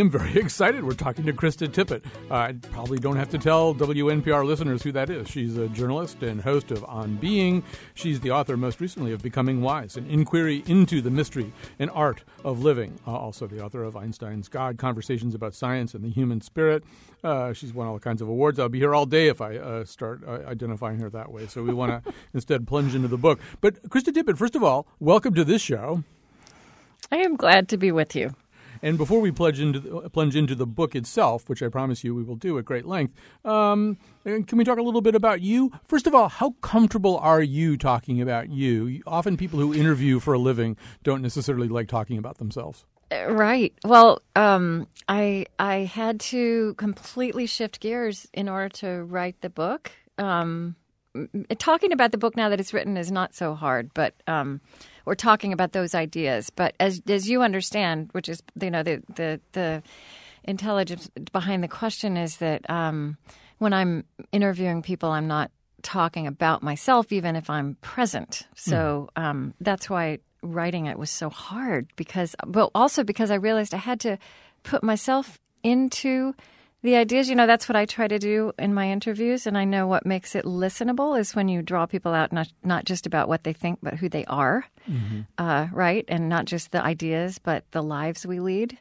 [0.00, 0.82] Am very excited.
[0.82, 2.04] We're talking to Krista Tippett.
[2.30, 5.28] Uh, I probably don't have to tell WNPR listeners who that is.
[5.28, 7.62] She's a journalist and host of On Being.
[7.94, 12.24] She's the author, most recently, of Becoming Wise, an inquiry into the mystery and art
[12.44, 12.98] of living.
[13.06, 16.82] Uh, also, the author of Einstein's God, Conversations about Science and the Human Spirit.
[17.22, 18.58] Uh, she's won all kinds of awards.
[18.58, 21.46] I'll be here all day if I uh, start uh, identifying her that way.
[21.46, 23.38] So we want to instead plunge into the book.
[23.60, 26.02] But Krista Tippett, first of all, welcome to this show.
[27.12, 28.34] I am glad to be with you.
[28.82, 32.14] And before we plunge into the, plunge into the book itself, which I promise you
[32.14, 33.14] we will do at great length,
[33.44, 35.72] um, can we talk a little bit about you?
[35.86, 39.02] First of all, how comfortable are you talking about you?
[39.06, 42.84] Often people who interview for a living don't necessarily like talking about themselves.
[43.12, 43.72] Uh, right.
[43.84, 49.90] Well, um, I I had to completely shift gears in order to write the book.
[50.16, 50.76] Um,
[51.58, 54.60] talking about the book now that it's written is not so hard, but um,
[55.04, 56.50] we're talking about those ideas.
[56.50, 59.82] But as as you understand, which is you know the the the
[60.44, 63.16] intelligence behind the question is that um,
[63.58, 65.50] when I'm interviewing people, I'm not
[65.82, 68.46] talking about myself, even if I'm present.
[68.54, 69.22] So mm.
[69.22, 73.78] um, that's why writing it was so hard because, but also because I realized I
[73.78, 74.18] had to
[74.62, 76.34] put myself into
[76.82, 79.64] the ideas, you know, that's what I try to do in my interviews, and I
[79.64, 83.28] know what makes it listenable is when you draw people out not not just about
[83.28, 85.20] what they think, but who they are, mm-hmm.
[85.36, 86.04] uh, right?
[86.08, 88.78] And not just the ideas, but the lives we lead.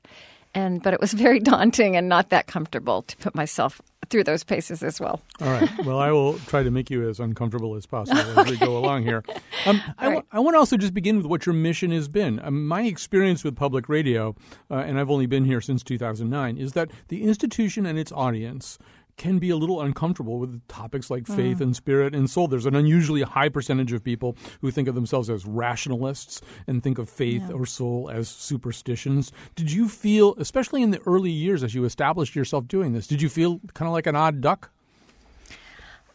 [0.54, 4.44] And but it was very daunting and not that comfortable to put myself through those
[4.44, 5.22] paces as well.
[5.40, 5.70] All right.
[5.86, 9.04] Well, I will try to make you as uncomfortable as possible as we go along
[9.04, 9.24] here.
[9.66, 10.14] Um, I, right.
[10.16, 12.40] w- I want to also just begin with what your mission has been.
[12.42, 14.34] Um, my experience with public radio,
[14.72, 18.80] uh, and I've only been here since 2009, is that the institution and its audience
[19.20, 21.62] can be a little uncomfortable with topics like faith mm.
[21.62, 22.48] and spirit and soul.
[22.48, 26.98] There's an unusually high percentage of people who think of themselves as rationalists and think
[26.98, 27.54] of faith yeah.
[27.54, 29.32] or soul as superstitions.
[29.56, 33.22] Did you feel, especially in the early years as you established yourself doing this, did
[33.22, 34.72] you feel kind of like an odd duck?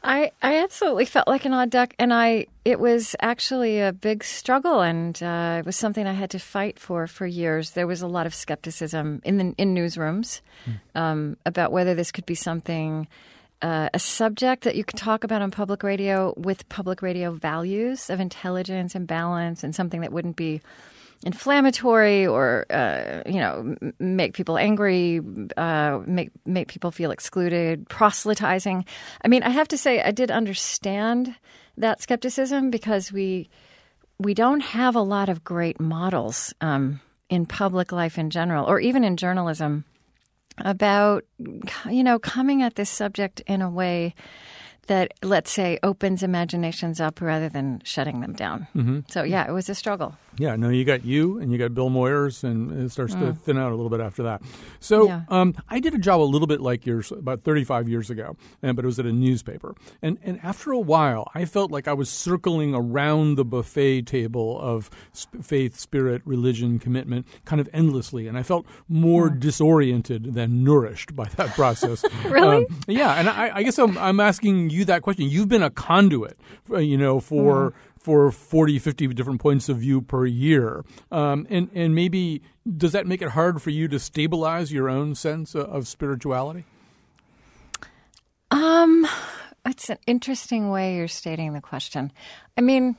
[0.05, 4.23] I, I absolutely felt like an odd duck, and I it was actually a big
[4.23, 7.71] struggle, and uh, it was something I had to fight for for years.
[7.71, 11.01] There was a lot of skepticism in the in newsrooms mm.
[11.01, 13.09] um, about whether this could be something.
[13.63, 18.11] Uh, a subject that you could talk about on public radio with public radio values
[18.11, 20.61] of intelligence and balance, and something that wouldn't be
[21.25, 25.21] inflammatory or uh, you know make people angry,
[25.57, 28.85] uh, make make people feel excluded, proselytizing.
[29.25, 31.35] I mean, I have to say, I did understand
[31.79, 33.49] that skepticism because we
[34.19, 38.79] we don't have a lot of great models um, in public life in general, or
[38.79, 39.85] even in journalism,
[40.59, 41.25] about
[41.91, 44.15] you know coming at this subject in a way
[44.87, 48.67] that let's say opens imaginations up rather than shutting them down.
[48.77, 49.01] Mm-hmm.
[49.09, 50.17] So yeah, it was a struggle.
[50.39, 53.21] Yeah, no, you got you and you got Bill Moyers, and it starts mm.
[53.21, 54.43] to thin out a little bit after that.
[54.81, 55.23] So yeah.
[55.29, 58.75] um, I did a job a little bit like yours about 35 years ago, and,
[58.77, 59.75] but it was at a newspaper.
[60.03, 64.61] And and after a while, I felt like I was circling around the buffet table
[64.61, 69.39] of sp- faith, spirit, religion, commitment, kind of endlessly, and I felt more mm.
[69.39, 72.05] disoriented than nourished by that process.
[72.25, 72.67] really?
[72.67, 75.29] Um, yeah, and I, I guess I'm, I'm asking you that question.
[75.29, 76.39] You've been a conduit,
[76.71, 77.71] uh, you know, for.
[77.71, 77.75] Mm
[78.05, 80.85] for 40, 50 different points of view per year.
[81.11, 82.43] Um, and, and maybe
[82.77, 86.65] does that make it hard for you to stabilize your own sense of, of spirituality?
[88.51, 89.07] Um,
[89.65, 92.13] it's an interesting way you're stating the question.
[92.59, 92.97] I mean,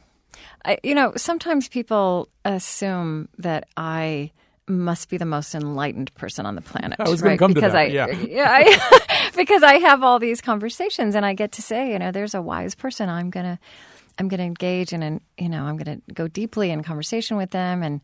[0.66, 4.32] I, you know, sometimes people assume that I
[4.68, 7.00] must be the most enlightened person on the planet.
[7.00, 7.35] I was going right?
[7.35, 7.78] to come because to that.
[7.78, 11.91] I, yeah, yeah I, because I have all these conversations and I get to say,
[11.91, 13.08] you know, there's a wise person.
[13.08, 13.59] I'm gonna
[14.17, 17.38] I'm going to engage in, and you know, I'm going to go deeply in conversation
[17.38, 18.02] with them and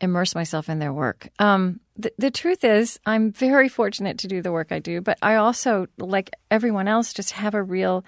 [0.00, 1.28] immerse myself in their work.
[1.38, 5.18] Um, the, the truth is, I'm very fortunate to do the work I do, but
[5.22, 8.04] I also, like everyone else, just have a real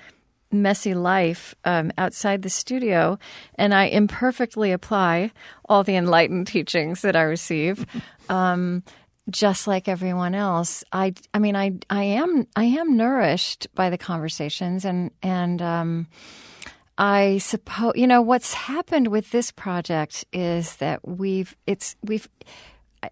[0.53, 3.19] messy life um, outside the studio,
[3.57, 5.33] and I imperfectly apply
[5.69, 7.87] all the enlightened teachings that I receive.
[8.29, 8.85] Um,
[9.29, 13.99] just like everyone else, I, I mean, I, I am, I am nourished by the
[13.99, 16.07] conversations, and and um,
[17.01, 22.29] I suppose you know what's happened with this project is that we've it's we've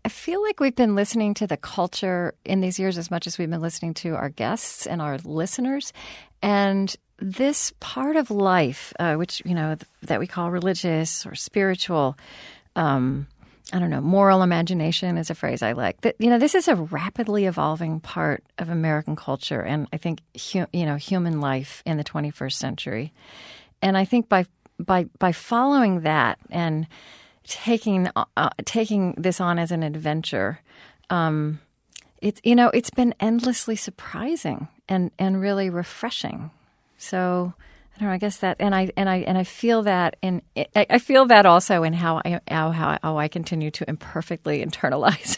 [0.04, 3.38] I feel like we've been listening to the culture in these years as much as
[3.38, 5.94] we've been listening to our guests and our listeners,
[6.42, 12.18] and this part of life, uh, which you know that we call religious or spiritual.
[12.76, 13.26] Um,
[13.72, 16.02] I don't know, moral imagination is a phrase I like.
[16.02, 20.20] That you know, this is a rapidly evolving part of American culture, and I think
[20.52, 23.14] hu- you know human life in the 21st century.
[23.82, 24.46] And I think by
[24.78, 26.86] by by following that and
[27.44, 30.60] taking uh, taking this on as an adventure,
[31.10, 31.60] um,
[32.20, 36.50] it's you know it's been endlessly surprising and and really refreshing.
[36.96, 37.54] So
[37.98, 38.14] I don't know.
[38.14, 40.40] I guess that, and I and I and I feel that in
[40.76, 45.36] I feel that also in how I how how, how I continue to imperfectly internalize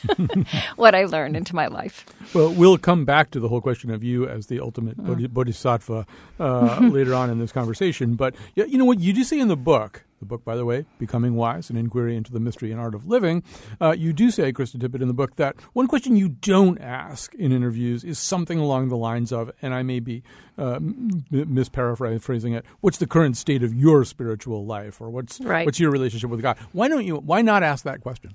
[0.77, 2.05] what I learned into my life.
[2.35, 5.33] Well, we'll come back to the whole question of you as the ultimate mm.
[5.33, 6.07] bodhisattva
[6.39, 8.15] uh, later on in this conversation.
[8.15, 10.85] But you know what you do say in the book the book, by the way,
[10.99, 13.43] Becoming Wise, an inquiry into the mystery and art of living,
[13.81, 17.35] uh, you do say, Krista Tippett, in the book that one question you don't ask
[17.35, 20.23] in interviews is something along the lines of, and I may be
[20.59, 25.65] uh, misparaphrasing it, what's the current state of your spiritual life, or what's right.
[25.65, 26.59] what's your relationship with God?
[26.73, 27.17] Why don't you?
[27.17, 28.35] Why not ask that question?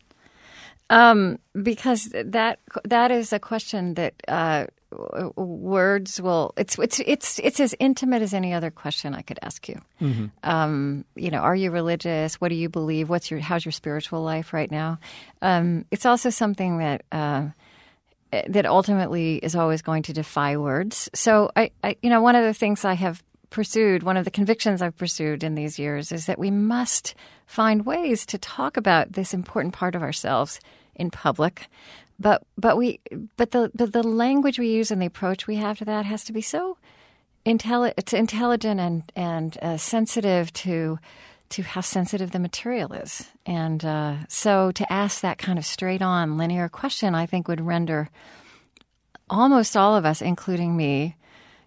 [0.90, 4.66] Um, because that that is a question that uh,
[5.36, 9.68] words will it's it's it's it's as intimate as any other question I could ask
[9.68, 9.82] you.
[10.02, 10.26] Mm-hmm.
[10.44, 12.36] Um, you know, are you religious?
[12.36, 13.10] What do you believe?
[13.10, 15.00] What's your how's your spiritual life right now?
[15.42, 17.04] Um, it's also something that.
[17.12, 17.50] Uh,
[18.50, 21.10] that ultimately is always going to defy words.
[21.14, 24.32] So, I, I, you know, one of the things I have pursued, one of the
[24.32, 27.16] convictions I've pursued in these years, is that we must
[27.46, 30.60] find ways to talk about this important part of ourselves
[30.96, 31.68] in public
[32.20, 33.00] but but we
[33.38, 36.24] but the, the, the language we use and the approach we have to that has
[36.26, 36.78] to be so
[37.46, 41.00] intelli- it's intelligent and and uh, sensitive to
[41.50, 46.02] to how sensitive the material is, and uh, so to ask that kind of straight
[46.02, 48.10] on linear question, I think would render
[49.30, 51.16] almost all of us, including me,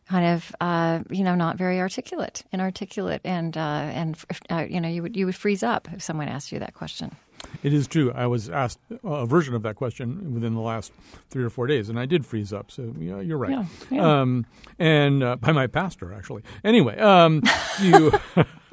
[0.09, 4.17] kind of uh, you know not very articulate, inarticulate, and uh, and
[4.50, 7.15] uh, you know you would you would freeze up if someone asked you that question.
[7.62, 8.12] It is true.
[8.12, 10.93] I was asked a version of that question within the last
[11.31, 12.71] three or four days, and I did freeze up.
[12.71, 13.50] So yeah, you're right.
[13.50, 14.21] Yeah, yeah.
[14.21, 14.47] Um,
[14.79, 16.43] and uh, by my pastor, actually.
[16.65, 17.43] Anyway, um,
[17.83, 18.12] you,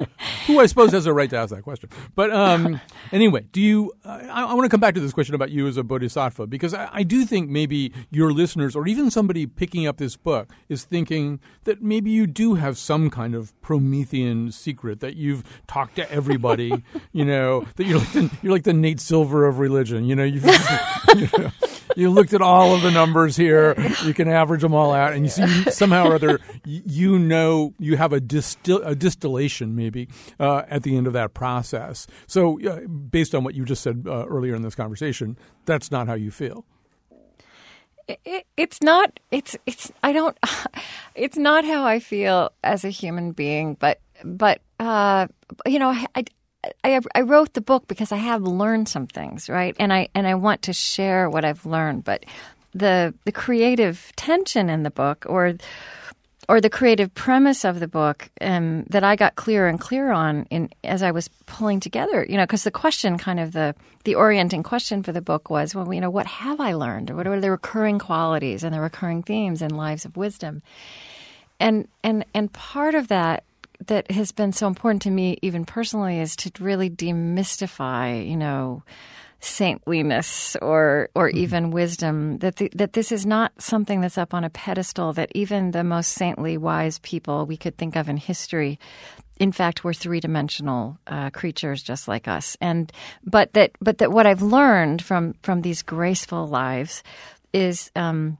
[0.46, 1.90] who I suppose has a right to ask that question.
[2.14, 2.80] But um,
[3.12, 3.92] anyway, do you?
[4.04, 6.74] I, I want to come back to this question about you as a bodhisattva because
[6.74, 10.84] I, I do think maybe your listeners or even somebody picking up this book is
[10.84, 16.10] thinking that maybe you do have some kind of Promethean secret that you've talked to
[16.10, 16.82] everybody.
[17.12, 20.04] you know that you're like the, you're like the Nate Silver of religion.
[20.04, 20.44] You know you've.
[21.14, 21.50] you know,
[21.96, 23.74] you looked at all of the numbers here.
[24.04, 27.96] You can average them all out, and you see somehow or other you know you
[27.96, 29.85] have a, distil- a distillation maybe
[30.40, 32.06] uh, at the end of that process.
[32.26, 36.06] So, uh, based on what you just said uh, earlier in this conversation, that's not
[36.06, 36.64] how you feel.
[38.08, 39.18] It, it's not.
[39.30, 39.92] It's it's.
[40.02, 40.36] I don't.
[41.16, 43.72] It's not how I feel as a human being.
[43.72, 45.28] But but uh,
[45.64, 46.24] you know, I,
[46.84, 49.74] I, I wrote the book because I have learned some things, right?
[49.78, 52.04] And I and I want to share what I've learned.
[52.04, 52.26] But
[52.74, 55.54] the the creative tension in the book, or
[56.48, 60.46] or the creative premise of the book, um, that I got clearer and clearer on
[60.50, 64.14] in as I was pulling together, you know, because the question, kind of the the
[64.14, 67.26] orienting question for the book was, well, you know, what have I learned, or what
[67.26, 70.62] are the recurring qualities and the recurring themes in Lives of Wisdom,
[71.58, 73.42] and and and part of that
[73.86, 78.82] that has been so important to me, even personally, is to really demystify, you know,
[79.46, 81.38] saintliness or or mm-hmm.
[81.38, 82.38] even wisdom.
[82.38, 85.12] That the, that this is not something that's up on a pedestal.
[85.12, 88.78] That even the most saintly, wise people we could think of in history,
[89.38, 92.56] in fact, were three dimensional uh, creatures just like us.
[92.60, 92.92] And
[93.24, 97.02] but that but that what I've learned from from these graceful lives
[97.52, 97.90] is.
[97.96, 98.38] Um,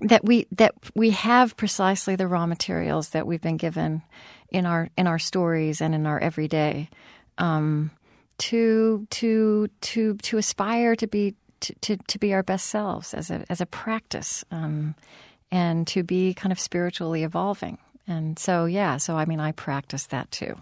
[0.00, 4.02] that we that we have precisely the raw materials that we've been given
[4.50, 6.90] in our in our stories and in our everyday
[7.38, 7.90] um,
[8.38, 13.30] to to to to aspire to be to, to, to, be our best selves as
[13.30, 14.94] a as a practice um,
[15.50, 20.06] and to be kind of spiritually evolving and so yeah so I mean I practice
[20.06, 20.56] that too.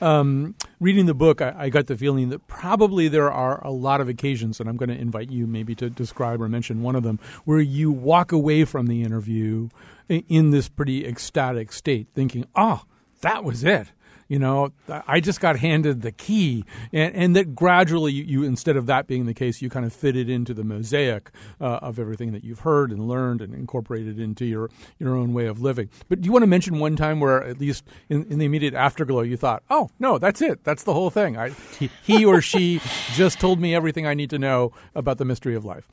[0.00, 4.00] Um, reading the book, I, I, got the feeling that probably there are a lot
[4.00, 7.04] of occasions, and I'm going to invite you maybe to describe or mention one of
[7.04, 9.68] them, where you walk away from the interview
[10.08, 12.82] in this pretty ecstatic state, thinking, "Oh,
[13.20, 13.92] that was it.
[14.32, 18.86] You know, I just got handed the key, and, and that gradually you, instead of
[18.86, 22.32] that being the case, you kind of fit it into the mosaic uh, of everything
[22.32, 25.90] that you've heard and learned and incorporated into your your own way of living.
[26.08, 28.72] But do you want to mention one time where, at least in, in the immediate
[28.72, 30.64] afterglow, you thought, "Oh no, that's it.
[30.64, 31.36] That's the whole thing.
[31.36, 32.80] I, he, he or she
[33.12, 35.86] just told me everything I need to know about the mystery of life."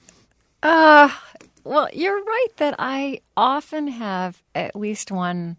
[0.64, 1.10] Uh,
[1.66, 5.58] well, you're right that I often have at least one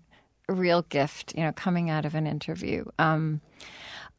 [0.52, 2.84] real gift, you know, coming out of an interview.
[2.98, 3.40] Um,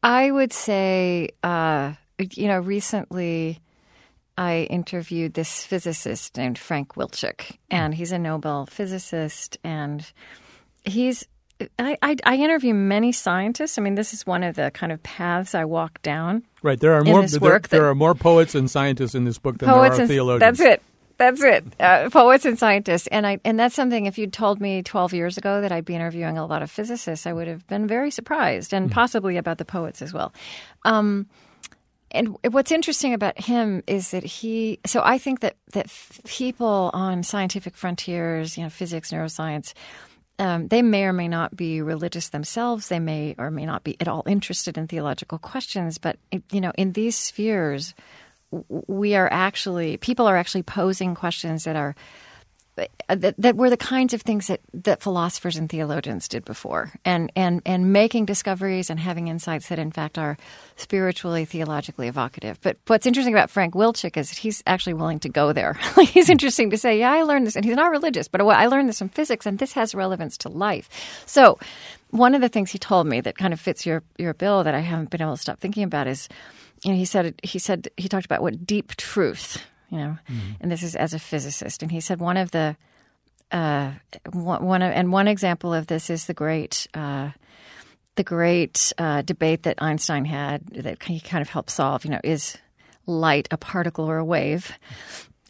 [0.02, 3.60] I would say, uh, you know, recently
[4.36, 10.10] I interviewed this physicist named Frank Wilczek, and he's a Nobel physicist, and
[10.84, 11.26] he's
[11.78, 13.78] I, I, I, interview many scientists.
[13.78, 16.42] I mean, this is one of the kind of paths I walk down.
[16.62, 16.80] Right.
[16.80, 17.24] There are more.
[17.26, 20.58] There, there, are more poets and scientists in this book than there are theologians.
[20.58, 20.82] That's it.
[21.22, 21.64] That's it.
[21.78, 24.06] Uh, poets and scientists, and I and that's something.
[24.06, 27.28] If you'd told me 12 years ago that I'd be interviewing a lot of physicists,
[27.28, 28.92] I would have been very surprised, and mm.
[28.92, 30.32] possibly about the poets as well.
[30.84, 31.28] Um,
[32.10, 34.80] and what's interesting about him is that he.
[34.84, 35.86] So I think that that
[36.24, 39.74] people on scientific frontiers, you know, physics, neuroscience.
[40.40, 42.88] Um, they may or may not be religious themselves.
[42.88, 45.98] They may or may not be at all interested in theological questions.
[45.98, 46.18] But
[46.50, 47.94] you know, in these spheres,
[48.68, 51.94] we are actually people are actually posing questions that are
[53.08, 57.30] that, that were the kinds of things that, that philosophers and theologians did before, and,
[57.36, 60.38] and and making discoveries and having insights that in fact are
[60.76, 62.58] spiritually theologically evocative.
[62.62, 65.74] But what's interesting about Frank Wilczek is he's actually willing to go there.
[66.00, 68.88] he's interesting to say, yeah, I learned this, and he's not religious, but I learned
[68.88, 70.88] this in physics, and this has relevance to life.
[71.26, 71.58] So,
[72.10, 74.74] one of the things he told me that kind of fits your your bill that
[74.74, 76.28] I haven't been able to stop thinking about is
[76.84, 80.52] you know, he said he said he talked about what deep truth, you know, mm-hmm.
[80.60, 82.76] and this is as a physicist, and he said one of the
[83.50, 83.92] uh,
[84.32, 87.30] one, of, and one example of this is the great uh,
[88.16, 92.04] the great uh, debate that Einstein had that he kind of helped solve.
[92.04, 92.56] You know, is
[93.06, 94.72] light a particle or a wave?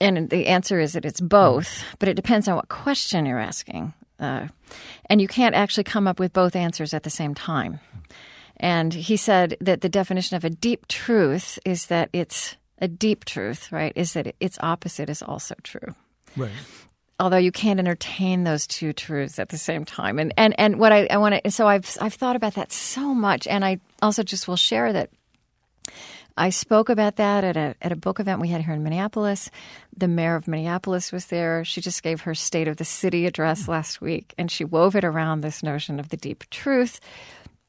[0.01, 3.95] And the answer is that it's both, but it depends on what question you're asking.
[4.19, 4.49] Uh,
[5.07, 7.79] and you can't actually come up with both answers at the same time.
[8.63, 13.25] And he said that the definition of a deep truth is that it's a deep
[13.25, 13.93] truth, right?
[13.97, 15.95] Is that its opposite is also true.
[16.37, 16.53] Right.
[17.19, 20.21] Although you can't entertain those two truths at the same time.
[20.21, 23.13] And and, and what I, I want to so I've I've thought about that so
[23.13, 25.11] much and I also just will share that
[26.37, 29.51] I spoke about that at a at a book event we had here in Minneapolis.
[29.97, 31.65] The mayor of Minneapolis was there.
[31.65, 35.05] She just gave her state of the city address last week and she wove it
[35.05, 37.01] around this notion of the deep truth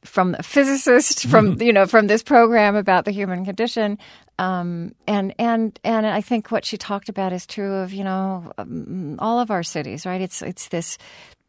[0.03, 3.97] from a physicist from you know from this program about the human condition.
[4.39, 8.51] Um, and and and I think what she talked about is true of you know
[8.57, 10.21] um, all of our cities right?
[10.21, 10.97] It's it's this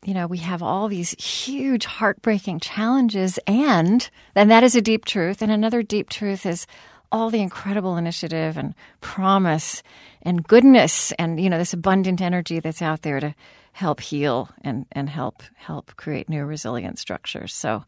[0.04, 5.04] you know we have all these huge heartbreaking challenges and and that is a deep
[5.04, 5.42] truth.
[5.42, 6.66] And another deep truth is
[7.11, 9.82] all the incredible initiative and promise
[10.23, 13.34] and goodness and you know this abundant energy that's out there to
[13.73, 17.54] help heal and and help help create new resilient structures.
[17.54, 17.84] So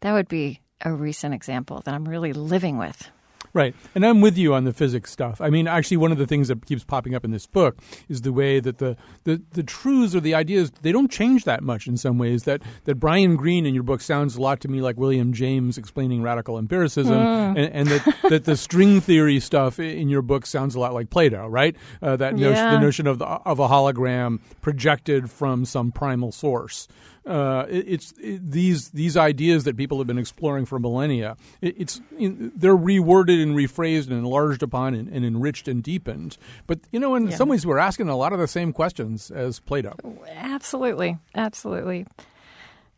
[0.00, 3.10] that would be a recent example that I'm really living with.
[3.52, 3.74] Right.
[3.94, 5.40] And I'm with you on the physics stuff.
[5.40, 7.78] I mean, actually, one of the things that keeps popping up in this book
[8.08, 11.62] is the way that the, the, the truths or the ideas, they don't change that
[11.62, 12.44] much in some ways.
[12.44, 15.78] That, that Brian Greene in your book sounds a lot to me like William James
[15.78, 17.58] explaining radical empiricism, mm.
[17.58, 21.10] and, and, that, that the string theory stuff in your book sounds a lot like
[21.10, 21.74] Plato, right?
[22.00, 22.50] Uh, that yeah.
[22.50, 26.86] notion, the notion of, the, of a hologram projected from some primal source
[27.26, 31.36] uh, it, it's it, these these ideas that people have been exploring for millennia.
[31.60, 36.36] It, it's they're reworded and rephrased and enlarged upon and, and enriched and deepened.
[36.66, 37.36] But you know, in yeah.
[37.36, 39.94] some ways, we're asking a lot of the same questions as Plato.
[40.28, 42.06] Absolutely, absolutely.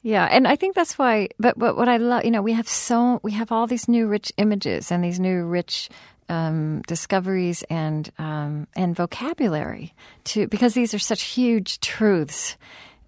[0.02, 1.28] Yeah, and I think that's why.
[1.38, 4.06] But but what I love, you know, we have so we have all these new
[4.06, 5.88] rich images and these new rich
[6.28, 12.56] um, discoveries and um, and vocabulary to because these are such huge truths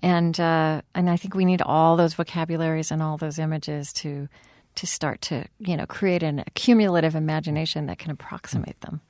[0.04, 4.28] and uh, and I think we need all those vocabularies and all those images to
[4.74, 9.00] to start to you know create an accumulative imagination that can approximate them.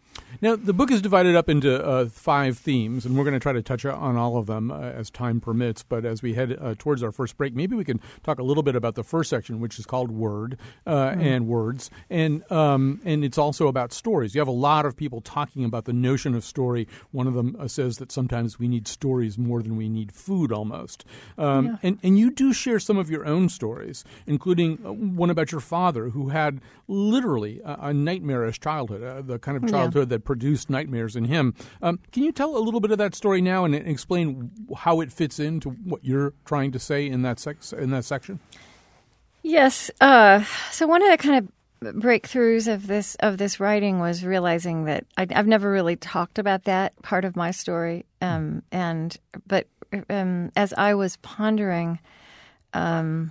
[0.44, 3.54] Now, the book is divided up into uh, five themes, and we're going to try
[3.54, 5.82] to touch on all of them uh, as time permits.
[5.82, 8.62] But as we head uh, towards our first break, maybe we can talk a little
[8.62, 11.18] bit about the first section, which is called Word mm.
[11.18, 14.34] and Words, and um, and it's also about stories.
[14.34, 16.86] You have a lot of people talking about the notion of story.
[17.10, 20.52] One of them uh, says that sometimes we need stories more than we need food,
[20.52, 21.06] almost.
[21.38, 21.76] Um, yeah.
[21.82, 25.62] And and you do share some of your own stories, including uh, one about your
[25.62, 30.16] father, who had literally a, a nightmarish childhood, the kind of childhood yeah.
[30.16, 31.54] that produced nightmares in him.
[31.80, 35.12] Um, can you tell a little bit of that story now and explain how it
[35.12, 37.46] fits into what you're trying to say in that
[37.78, 38.40] in that section?
[39.44, 39.92] Yes.
[40.00, 41.46] Uh, so one of the kind
[41.86, 46.40] of breakthroughs of this of this writing was realizing that I, have never really talked
[46.40, 49.68] about that part of my story, um, and but
[50.10, 52.00] um, as I was pondering
[52.72, 53.30] um,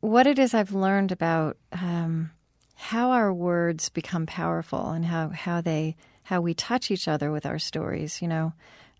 [0.00, 2.32] what it is I've learned about um,
[2.80, 7.44] how our words become powerful and how how they how we touch each other with
[7.44, 8.52] our stories, you know,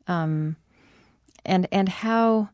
[0.08, 0.56] um,
[1.44, 2.48] and and how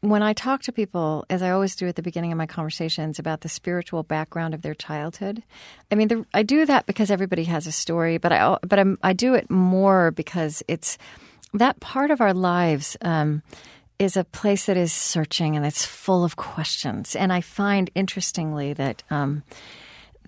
[0.00, 3.18] when I talk to people, as I always do at the beginning of my conversations,
[3.18, 5.42] about the spiritual background of their childhood,
[5.90, 8.96] I mean, the, I do that because everybody has a story, but I but I'm,
[9.02, 10.98] i do it more because it's
[11.52, 12.96] that part of our lives.
[13.02, 13.42] Um,
[13.98, 17.14] is a place that is searching and it's full of questions.
[17.14, 19.42] And I find interestingly that um,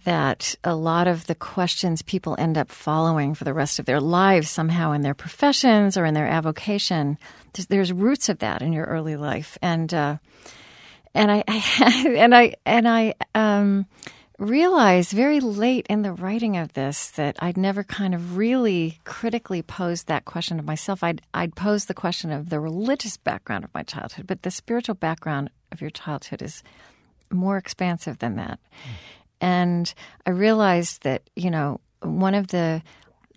[0.05, 4.01] that a lot of the questions people end up following for the rest of their
[4.01, 7.19] lives somehow in their professions or in their avocation.
[7.69, 10.17] There's, roots of that in your early life, and uh,
[11.15, 13.87] and I, I, and I and I um,
[14.39, 19.63] realized very late in the writing of this that I'd never kind of really critically
[19.63, 21.05] posed that question of myself.
[21.05, 24.95] I'd I'd posed the question of the religious background of my childhood, but the spiritual
[24.95, 26.63] background of your childhood is
[27.31, 28.59] more expansive than that.
[28.59, 28.91] Mm.
[29.43, 29.93] And
[30.25, 32.83] I realized that, you know, one of the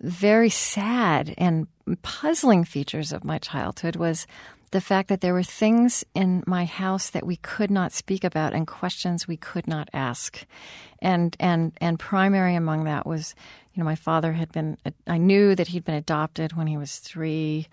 [0.00, 1.66] very sad and
[2.02, 4.26] puzzling features of my childhood was
[4.70, 8.52] the fact that there were things in my house that we could not speak about
[8.52, 10.44] and questions we could not ask.
[11.00, 13.34] And and and primary among that was,
[13.74, 16.98] you know, my father had been I knew that he'd been adopted when he was
[16.98, 17.66] 3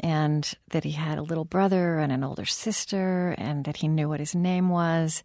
[0.00, 4.08] and that he had a little brother and an older sister and that he knew
[4.08, 5.22] what his name was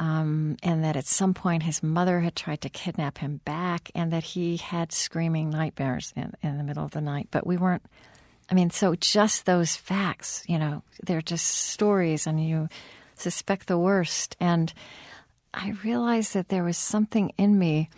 [0.00, 4.12] um, and that at some point his mother had tried to kidnap him back, and
[4.12, 7.28] that he had screaming nightmares in, in the middle of the night.
[7.30, 7.84] But we weren't,
[8.50, 12.70] I mean, so just those facts, you know, they're just stories, and you
[13.14, 14.36] suspect the worst.
[14.40, 14.72] And
[15.52, 17.90] I realized that there was something in me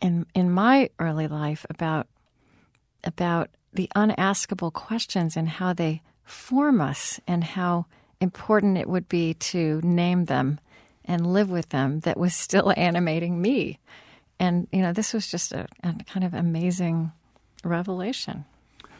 [0.00, 2.06] in in my early life about
[3.02, 7.86] about the unaskable questions and how they form us and how
[8.20, 10.60] important it would be to name them
[11.08, 13.80] and live with them that was still animating me.
[14.38, 17.10] And, you know, this was just a, a kind of amazing
[17.64, 18.44] revelation.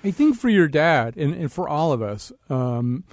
[0.02, 3.04] I think for your dad and, and for all of us, um,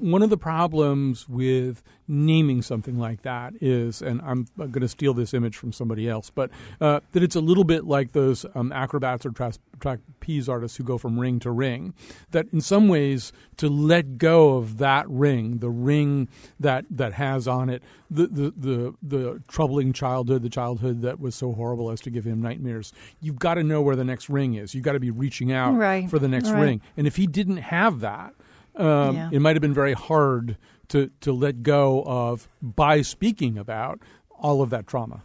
[0.00, 5.14] one of the problems with naming something like that is, and I'm going to steal
[5.14, 8.72] this image from somebody else, but uh, that it's a little bit like those um,
[8.72, 11.94] acrobats or tra- trapeze artists who go from ring to ring.
[12.32, 16.28] That in some ways, to let go of that ring, the ring
[16.60, 21.34] that that has on it the the the, the troubling childhood, the childhood that was
[21.34, 22.92] so horrible as to give him nightmares.
[23.20, 24.74] You've got to know where the next ring is.
[24.74, 26.08] You've got to be reaching out right.
[26.08, 26.60] for the next right.
[26.60, 26.80] ring.
[26.96, 28.34] And if he didn't have that
[28.76, 29.30] um, yeah.
[29.32, 30.56] it might have been very hard
[30.88, 35.22] to, to let go of by speaking about all of that trauma.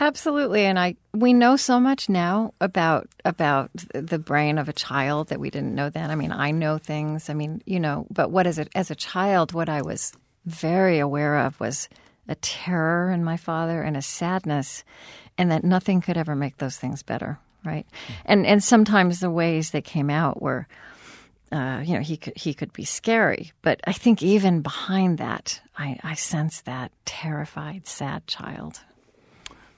[0.00, 5.28] Absolutely, and I we know so much now about about the brain of a child
[5.28, 6.12] that we didn't know then.
[6.12, 7.28] I mean, I know things.
[7.28, 9.52] I mean, you know, but what is it as a child?
[9.52, 10.12] What I was
[10.46, 11.88] very aware of was
[12.28, 14.84] a terror in my father and a sadness,
[15.36, 17.40] and that nothing could ever make those things better.
[17.64, 18.12] Right, mm-hmm.
[18.26, 20.68] and and sometimes the ways they came out were
[21.50, 25.60] uh, you know, he could he could be scary, but I think even behind that,
[25.76, 28.80] I, I sense that terrified, sad child.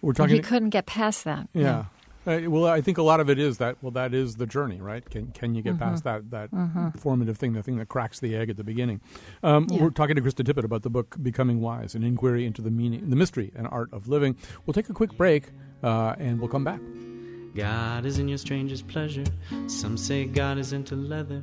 [0.02, 0.36] We're talking.
[0.36, 1.48] And he couldn't get past that.
[1.52, 1.84] Yeah.
[2.26, 3.76] Uh, well, I think a lot of it is that.
[3.80, 5.08] Well, that is the journey, right?
[5.08, 5.84] Can can you get mm-hmm.
[5.84, 6.90] past that that mm-hmm.
[6.90, 9.00] formative thing, the thing that cracks the egg at the beginning?
[9.42, 9.82] Um, yeah.
[9.82, 13.08] We're talking to Krista Tippett about the book "Becoming Wise: An Inquiry into the Meaning,
[13.08, 15.44] the Mystery, and Art of Living." We'll take a quick break,
[15.82, 16.80] uh, and we'll come back.
[17.54, 19.24] God is in your strangest pleasure.
[19.66, 21.42] Some say God is into leather.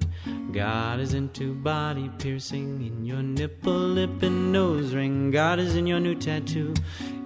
[0.53, 5.31] God is into body piercing in your nipple, lip, and nose ring.
[5.31, 6.73] God is in your new tattoo,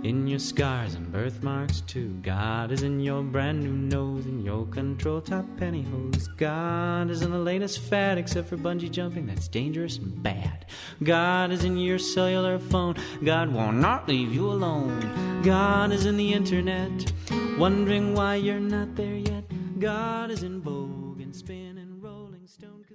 [0.03, 2.09] in your scars and birthmarks too.
[2.21, 6.27] God is in your brand new nose and your control top pantyhose.
[6.37, 10.65] God is in the latest fad, except for bungee jumping, that's dangerous and bad.
[11.03, 12.95] God is in your cellular phone.
[13.23, 15.41] God will not leave you alone.
[15.43, 17.13] God is in the internet,
[17.57, 19.43] wondering why you're not there yet.
[19.79, 22.85] God is in Vogue and Spin and Rolling Stone.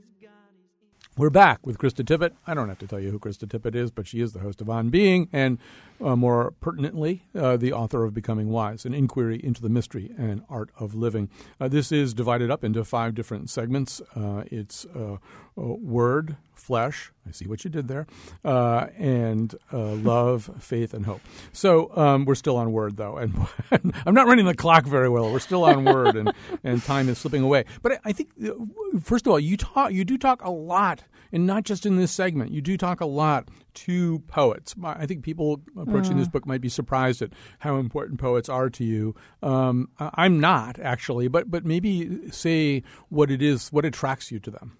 [1.18, 2.32] We're back with Krista Tippett.
[2.46, 4.60] I don't have to tell you who Krista Tippett is, but she is the host
[4.60, 5.56] of On Being and,
[5.98, 10.42] uh, more pertinently, uh, the author of Becoming Wise, an inquiry into the mystery and
[10.50, 11.30] art of living.
[11.58, 14.02] Uh, this is divided up into five different segments.
[14.14, 15.16] Uh, it's uh,
[15.56, 17.12] word, flesh.
[17.26, 18.06] I see what you did there,
[18.44, 21.20] uh, and uh, love, faith, and hope.
[21.52, 23.34] So um, we're still on word though, and
[24.06, 25.32] I'm not running the clock very well.
[25.32, 27.64] We're still on word, and, and time is slipping away.
[27.82, 28.52] But I, I think uh,
[29.00, 32.12] first of all, you talk, you do talk a lot and not just in this
[32.12, 32.52] segment.
[32.52, 34.74] You do talk a lot to poets.
[34.82, 36.18] I think people approaching mm.
[36.18, 39.14] this book might be surprised at how important poets are to you.
[39.42, 44.50] Um, I'm not actually, but but maybe say what it is, what attracts you to
[44.50, 44.78] them.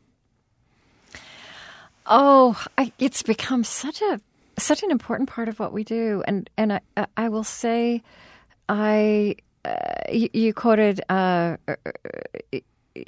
[2.08, 4.20] Oh, I, it's become such a
[4.58, 6.80] such an important part of what we do, and and I,
[7.16, 8.02] I will say,
[8.68, 9.76] I uh,
[10.10, 11.00] you, you, quoted.
[11.08, 11.56] Uh,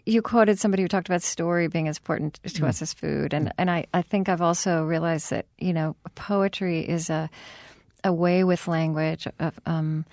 [0.05, 2.69] you quoted somebody who talked about story being as important to mm.
[2.69, 6.81] us as food, and and I, I think I've also realized that you know poetry
[6.81, 7.31] is a
[8.05, 10.05] a way with language of, um,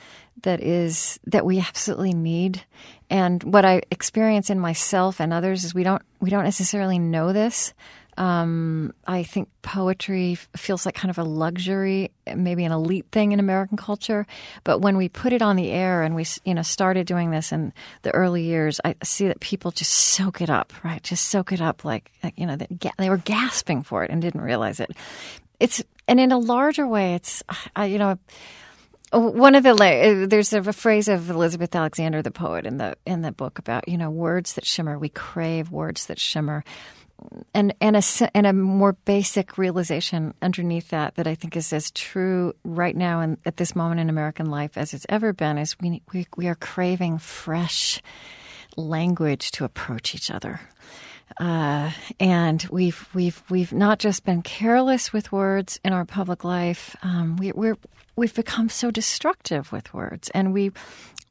[0.41, 2.63] that is that we absolutely need.
[3.09, 7.33] And what I experience in myself and others is we don't we don't necessarily know
[7.33, 7.73] this,
[8.17, 13.39] um, I think poetry feels like kind of a luxury, maybe an elite thing in
[13.39, 14.25] American culture.
[14.63, 17.51] But when we put it on the air and we, you know, started doing this
[17.51, 17.73] in
[18.04, 21.04] the early years, I see that people just soak it up, right?
[21.04, 22.58] Just soak it up, like, you know,
[22.97, 24.91] they were gasping for it and didn't realize it.
[25.60, 27.43] It's and in a larger way, it's,
[27.75, 28.17] I, you know.
[29.12, 33.32] One of the there's a phrase of Elizabeth Alexander, the poet, in the in the
[33.32, 34.99] book about you know words that shimmer.
[34.99, 36.65] We crave words that shimmer
[37.53, 38.01] and and a
[38.35, 43.21] and a more basic realization underneath that that I think is as true right now
[43.21, 46.47] and at this moment in American life as it's ever been is we we, we
[46.47, 48.01] are craving fresh
[48.77, 50.59] language to approach each other.
[51.39, 56.95] Uh, and we've we've we've not just been careless with words in our public life.
[57.01, 57.77] Um, we, we're
[58.15, 60.71] we've become so destructive with words, and we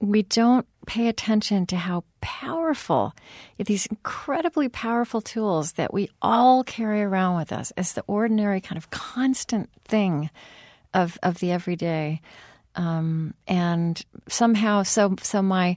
[0.00, 3.14] we don't pay attention to how powerful
[3.58, 8.78] these incredibly powerful tools that we all carry around with us as the ordinary kind
[8.78, 10.30] of constant thing
[10.92, 12.20] of of the everyday.
[12.76, 15.76] Um, and somehow, so so my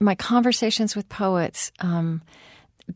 [0.00, 2.22] my conversations with poets um,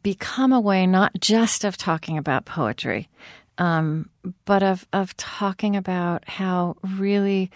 [0.03, 3.09] become a way not just of talking about poetry,
[3.59, 4.09] um,
[4.44, 7.51] but of of talking about how really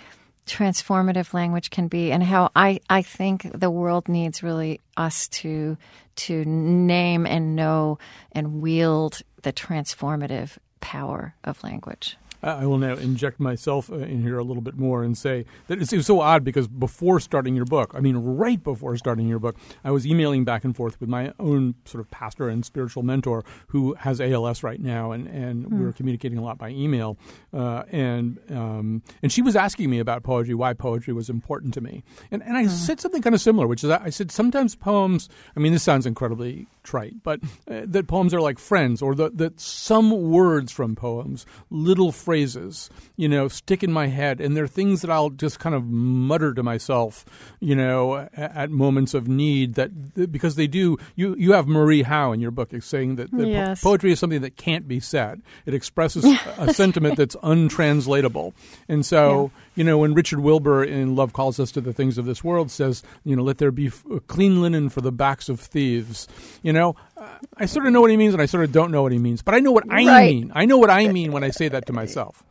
[0.46, 5.76] transformative language can be and how I, I think the world needs really us to
[6.14, 7.98] to name and know
[8.32, 12.16] and wield the transformative power of language.
[12.42, 15.80] I will now inject myself uh, in here a little bit more and say that
[15.80, 19.38] it's, it's, so odd because before starting your book, I mean, right before starting your
[19.38, 23.04] book, I was emailing back and forth with my own sort of pastor and spiritual
[23.04, 25.78] mentor who has ALS right now, and, and mm.
[25.78, 27.16] we were communicating a lot by email.
[27.52, 31.80] Uh, and um, and she was asking me about poetry, why poetry was important to
[31.80, 32.02] me.
[32.30, 32.70] And, and I mm.
[32.70, 36.06] said something kind of similar, which is I said sometimes poems, I mean, this sounds
[36.06, 37.40] incredibly trite, but
[37.70, 42.90] uh, that poems are like friends, or the, that some words from poems, little phrases,
[43.16, 46.54] you know, stick in my head, and they're things that I'll just kind of mutter
[46.54, 47.24] to myself,
[47.60, 49.74] you know, at, at moments of need.
[49.74, 50.98] That because they do.
[51.16, 53.82] You you have Marie Howe in your book saying that, that yes.
[53.82, 55.42] po- poetry is something that can't be said.
[55.66, 56.24] It expresses
[56.58, 58.54] a sentiment that's untranslatable,
[58.88, 59.50] and so.
[59.54, 62.44] Yeah you know, when Richard Wilbur in Love Calls Us to the Things of This
[62.44, 66.28] World says, you know, let there be f- clean linen for the backs of thieves,
[66.62, 68.90] you know, uh, I sort of know what he means and I sort of don't
[68.90, 69.42] know what he means.
[69.42, 70.34] But I know what I right.
[70.34, 70.52] mean.
[70.54, 72.42] I know what I mean when I say that to myself.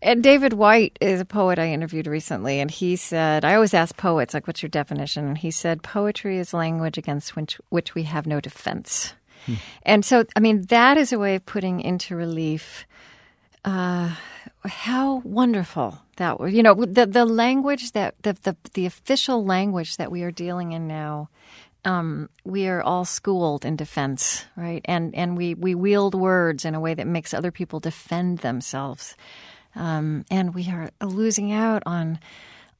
[0.00, 3.96] And David Whyte is a poet I interviewed recently, and he said, I always ask
[3.96, 5.26] poets, like, what's your definition?
[5.26, 9.12] And he said, poetry is language against which, which we have no defense.
[9.46, 9.54] Hmm.
[9.82, 12.86] And so, I mean, that is a way of putting into relief
[13.64, 14.14] uh,
[14.68, 16.52] how wonderful that was.
[16.52, 20.72] You know, the the language that the the, the official language that we are dealing
[20.72, 21.30] in now.
[21.84, 24.82] Um, we are all schooled in defense, right?
[24.84, 29.16] And and we we wield words in a way that makes other people defend themselves,
[29.74, 32.18] um, and we are losing out on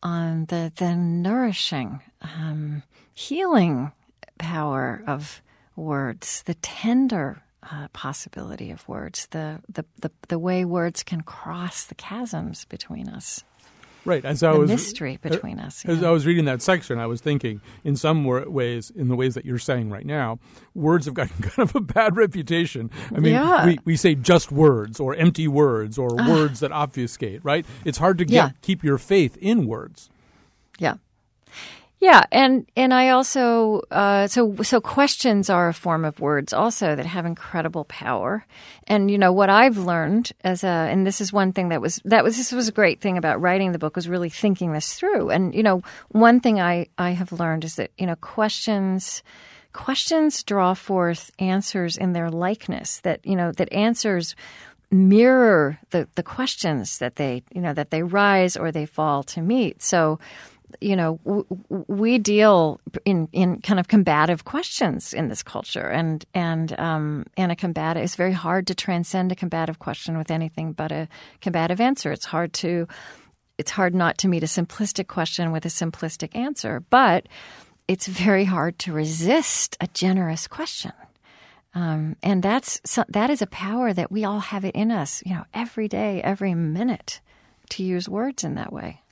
[0.03, 2.83] on the the nourishing, um,
[3.15, 3.93] healing
[4.39, 5.43] power of
[5.77, 11.85] words, the tender uh, possibility of words, the, the, the, the, way words can cross
[11.85, 13.45] the chasms between us.
[14.05, 14.25] Right.
[14.25, 15.85] As I the was mystery uh, between us.
[15.85, 19.35] As I was reading that section, I was thinking, in some ways, in the ways
[19.35, 20.39] that you're saying right now,
[20.75, 22.91] words have gotten kind of a bad reputation.
[23.15, 23.67] I mean, yeah.
[23.67, 27.45] we, we say just words or empty words or uh, words that obfuscate.
[27.45, 27.67] Right.
[27.85, 28.51] It's hard to get, yeah.
[28.63, 30.09] keep your faith in words.
[30.79, 30.95] Yeah.
[32.01, 36.95] Yeah, and and I also uh, so so questions are a form of words also
[36.95, 38.47] that have incredible power.
[38.87, 42.01] And you know what I've learned as a and this is one thing that was
[42.05, 44.95] that was this was a great thing about writing the book was really thinking this
[44.95, 45.31] through.
[45.31, 49.25] And you know one thing I I have learned is that you know questions
[49.73, 54.37] questions draw forth answers in their likeness that you know that answers
[54.93, 59.43] mirror the the questions that they you know that they rise or they fall to
[59.43, 59.83] meet.
[59.83, 60.21] So
[60.81, 61.47] you know, w-
[61.89, 67.53] we deal in, in kind of combative questions in this culture, and and um, and
[67.53, 68.03] a combative.
[68.03, 71.09] It's very hard to transcend a combative question with anything but a
[71.41, 72.13] combative answer.
[72.13, 72.87] It's hard to,
[73.59, 77.27] it's hard not to meet a simplistic question with a simplistic answer, but
[77.87, 80.93] it's very hard to resist a generous question.
[81.75, 85.35] Um, and that's that is a power that we all have it in us, you
[85.35, 87.21] know, every day, every minute,
[87.71, 89.03] to use words in that way.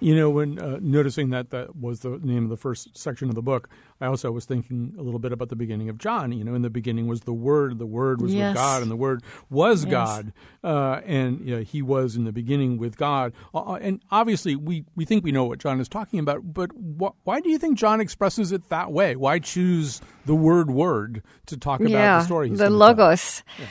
[0.00, 3.34] You know, when uh, noticing that that was the name of the first section of
[3.34, 3.68] the book,
[4.00, 6.30] I also was thinking a little bit about the beginning of John.
[6.30, 8.50] You know, in the beginning was the Word, the Word was yes.
[8.50, 9.90] with God, and the Word was yes.
[9.90, 10.32] God,
[10.62, 13.32] uh, and you know, He was in the beginning with God.
[13.52, 16.70] Uh, uh, and obviously, we we think we know what John is talking about, but
[16.70, 19.16] wh- why do you think John expresses it that way?
[19.16, 22.50] Why choose the word "word" to talk about yeah, the story?
[22.50, 23.42] the logos.
[23.58, 23.66] Yeah.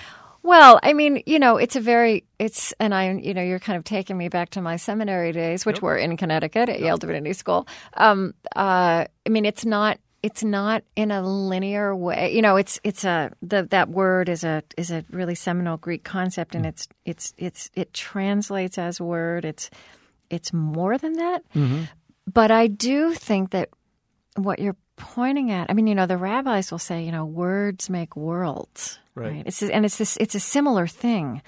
[0.48, 3.76] Well, I mean, you know, it's a very it's and I you know you're kind
[3.76, 6.80] of taking me back to my seminary days, which were in Connecticut at.
[6.80, 7.68] Yale Divinity School.
[7.96, 12.34] Um, uh, I mean, it's not it's not in a linear way.
[12.34, 16.06] You know, it's it's a the, that word is a is a really seminal Greek
[16.06, 16.70] concept, and mm.
[16.70, 19.44] it's it's it's it translates as word.
[19.44, 19.70] It's
[20.30, 21.44] it's more than that.
[21.56, 21.84] Mm-hmm.
[22.26, 23.68] But I do think that
[24.38, 25.70] what you're pointing at.
[25.70, 29.32] I mean, you know, the rabbis will say, you know, words make worlds Right.
[29.32, 29.44] right?
[29.48, 30.16] It's and it's this.
[30.18, 31.42] It's a similar thing.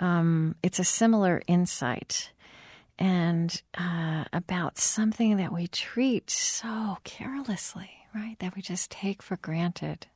[0.00, 2.32] Um, it's a similar insight,
[2.98, 8.36] and uh, about something that we treat so carelessly, right?
[8.40, 10.08] That we just take for granted.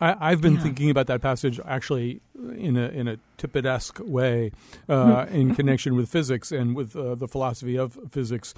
[0.00, 0.62] I, have been yeah.
[0.62, 2.20] thinking about that passage actually
[2.56, 4.52] in a in a Tippett-esque way,
[4.88, 8.54] uh, in connection with physics and with uh, the philosophy of physics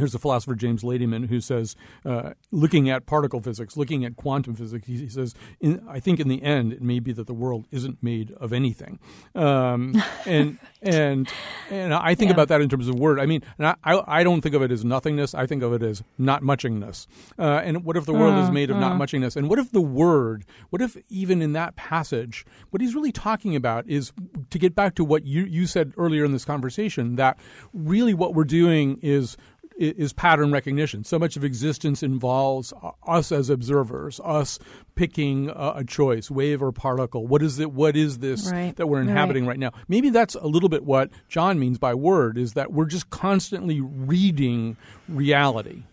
[0.00, 4.54] Here's the philosopher James Ladyman who says, uh, looking at particle physics, looking at quantum
[4.54, 7.34] physics, he, he says, in, I think in the end it may be that the
[7.34, 8.98] world isn't made of anything,
[9.34, 11.28] um, and and
[11.68, 12.34] and I think yeah.
[12.34, 13.20] about that in terms of word.
[13.20, 15.34] I mean, I, I don't think of it as nothingness.
[15.34, 17.06] I think of it as not muchingness.
[17.38, 19.36] Uh, and what if the world is made of not muchingness?
[19.36, 20.46] And what if the word?
[20.70, 24.12] What if even in that passage, what he's really talking about is
[24.48, 27.38] to get back to what you you said earlier in this conversation that
[27.74, 29.36] really what we're doing is
[29.80, 31.04] is pattern recognition.
[31.04, 32.72] So much of existence involves
[33.06, 34.58] us as observers, us
[34.94, 37.26] picking a, a choice, wave or particle.
[37.26, 37.72] What is it?
[37.72, 38.76] What is this right.
[38.76, 39.52] that we're inhabiting right.
[39.52, 39.72] right now?
[39.88, 43.80] Maybe that's a little bit what John means by word is that we're just constantly
[43.80, 44.76] reading
[45.08, 45.84] reality.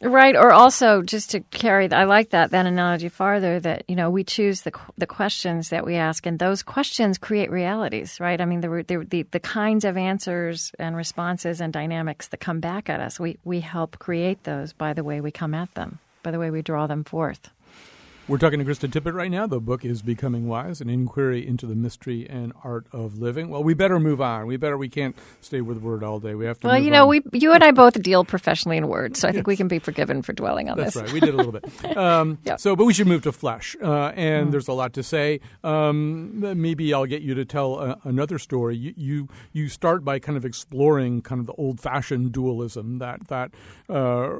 [0.00, 3.58] Right, or also just to carry, I like that that analogy farther.
[3.58, 7.50] That you know we choose the the questions that we ask, and those questions create
[7.50, 8.20] realities.
[8.20, 12.38] Right, I mean the the the, the kinds of answers and responses and dynamics that
[12.38, 13.18] come back at us.
[13.18, 16.50] We we help create those by the way we come at them, by the way
[16.50, 17.50] we draw them forth.
[18.28, 19.46] We're talking to Krista Tippett right now.
[19.46, 23.48] The book is Becoming Wise, an inquiry into the mystery and art of living.
[23.48, 24.46] Well, we better move on.
[24.46, 24.76] We better.
[24.76, 26.34] We can't stay with word all day.
[26.34, 26.66] We have to.
[26.66, 27.08] Well, you know, on.
[27.08, 29.36] we you and I both deal professionally in words, so I yes.
[29.36, 31.02] think we can be forgiven for dwelling on That's this.
[31.02, 31.14] That's right.
[31.14, 31.64] We did a little bit.
[31.98, 32.60] Um, yep.
[32.60, 34.50] So, but we should move to flesh, uh, and mm.
[34.50, 35.40] there's a lot to say.
[35.64, 38.76] Um, maybe I'll get you to tell a, another story.
[38.76, 43.52] You, you you start by kind of exploring kind of the old-fashioned dualism that that
[43.88, 44.36] uh,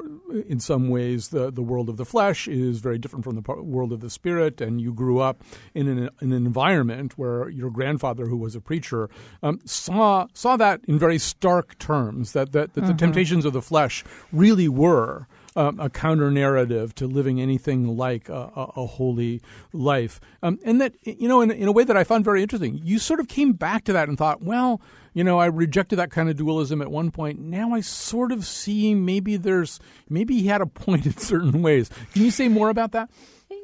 [0.47, 3.78] in some ways the the world of the flesh is very different from the world
[3.83, 5.43] of the spirit, and you grew up
[5.75, 9.09] in an, in an environment where your grandfather, who was a preacher,
[9.43, 12.93] um, saw saw that in very stark terms that that, that mm-hmm.
[12.93, 15.27] the temptations of the flesh really were.
[15.57, 20.21] Um, a counter narrative to living anything like a, a, a holy life.
[20.41, 23.01] Um, and that, you know, in, in a way that I found very interesting, you
[23.01, 24.81] sort of came back to that and thought, well,
[25.19, 27.41] you know, I rejected that kind of dualism at one point.
[27.41, 31.91] Now I sort of see maybe there's, maybe he had a point in certain ways.
[32.13, 33.11] Can you say more about that?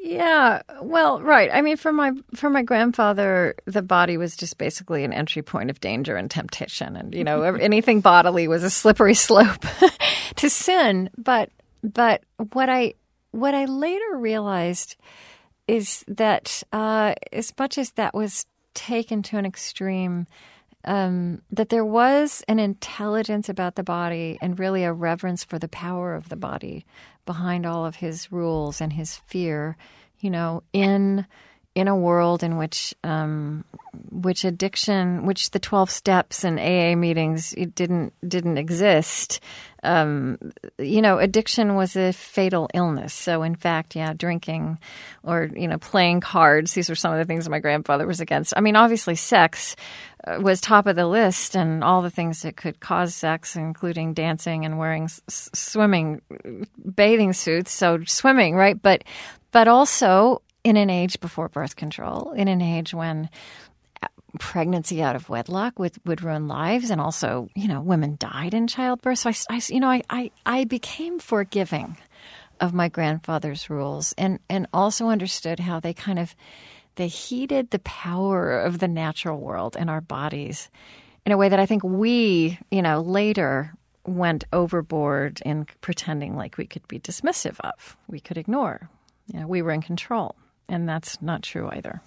[0.07, 1.49] Yeah, well, right.
[1.51, 5.71] I mean, for my for my grandfather, the body was just basically an entry point
[5.71, 9.65] of danger and temptation, and you know, anything bodily was a slippery slope
[10.37, 11.09] to sin.
[11.17, 11.49] But
[11.83, 12.93] but what I
[13.31, 14.97] what I later realized
[15.67, 20.27] is that uh, as much as that was taken to an extreme,
[20.85, 25.69] um, that there was an intelligence about the body and really a reverence for the
[25.69, 26.85] power of the body
[27.27, 29.77] behind all of his rules and his fear,
[30.21, 31.27] you know, in
[31.75, 33.65] in a world in which um,
[34.11, 39.41] which addiction, which the twelve steps and AA meetings it didn't didn't exist.
[39.83, 40.39] Um,
[40.79, 43.13] you know, addiction was a fatal illness.
[43.13, 44.79] So, in fact, yeah, drinking
[45.25, 46.75] or you know playing cards.
[46.75, 48.55] These were some of the things my grandfather was against.
[48.57, 49.75] I mean, obviously, sex
[50.41, 54.65] was top of the list, and all the things that could cause sex, including dancing
[54.65, 56.23] and wearing s- swimming
[56.95, 57.73] bathing suits.
[57.73, 58.81] So, swimming, right?
[58.81, 59.05] But
[59.53, 63.29] but also in an age before birth control, in an age when
[64.03, 64.09] uh,
[64.41, 68.67] pregnancy out of wedlock would, would ruin lives, and also, you know, women died in
[68.67, 69.19] childbirth.
[69.19, 71.97] So I, I you know, I, I, I became forgiving
[72.61, 76.35] of my grandfather's rules, and and also understood how they kind of
[76.97, 80.71] they heeded the power of the natural world and our bodies
[81.27, 83.75] in a way that I think we, you know, later
[84.07, 88.89] went overboard in pretending like we could be dismissive of, we could ignore.
[89.33, 90.37] You know, we were in control,
[90.69, 92.03] and that's not true either.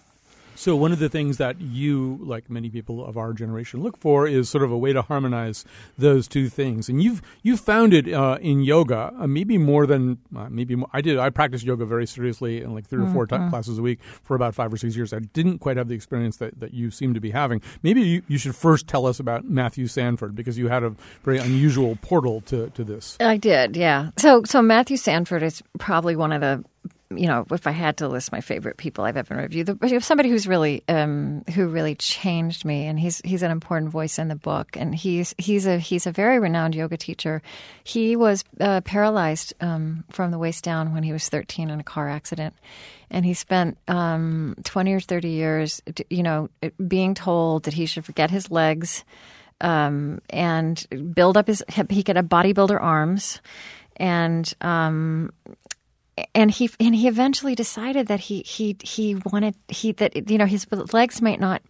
[0.58, 4.28] So one of the things that you, like many people of our generation, look for
[4.28, 5.64] is sort of a way to harmonize
[6.00, 6.90] those two things.
[6.90, 10.90] And you've you've found it uh, in yoga, uh, maybe more than uh, maybe more,
[10.92, 11.20] I did.
[11.20, 13.46] I practiced yoga very seriously in like 3 or 4 mm-hmm.
[13.46, 15.14] t- classes a week for about five or six years.
[15.14, 17.62] I didn't quite have the experience that, that you seem to be having.
[17.84, 21.38] Maybe you, you should first tell us about Matthew Sanford because you had a very
[21.38, 23.16] unusual portal to, to this.
[23.20, 24.10] I did, yeah.
[24.18, 26.66] So so Matthew Sanford is probably one of the
[27.10, 30.30] you know, if I had to list my favorite people I've ever reviewed, the, somebody
[30.30, 34.36] who's really um, who really changed me, and he's he's an important voice in the
[34.36, 37.42] book, and he's he's a he's a very renowned yoga teacher.
[37.84, 41.84] He was uh, paralyzed um, from the waist down when he was 13 in a
[41.84, 42.56] car accident,
[43.10, 46.50] and he spent um, 20 or 30 years, you know,
[46.88, 49.06] being told that he should forget his legs
[49.62, 53.42] um, and build up his he could have bodybuilder arms
[53.98, 55.32] and um,
[56.34, 60.46] and he and he eventually decided that he he he wanted he that you know
[60.46, 61.62] his legs might not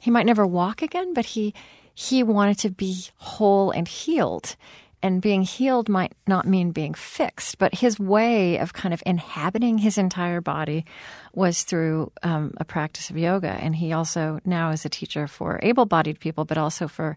[0.00, 1.54] he might never walk again, but he
[1.94, 4.56] he wanted to be whole and healed.
[5.00, 9.78] And being healed might not mean being fixed, but his way of kind of inhabiting
[9.78, 10.84] his entire body
[11.32, 13.50] was through um, a practice of yoga.
[13.50, 17.16] And he also now is a teacher for able bodied people, but also for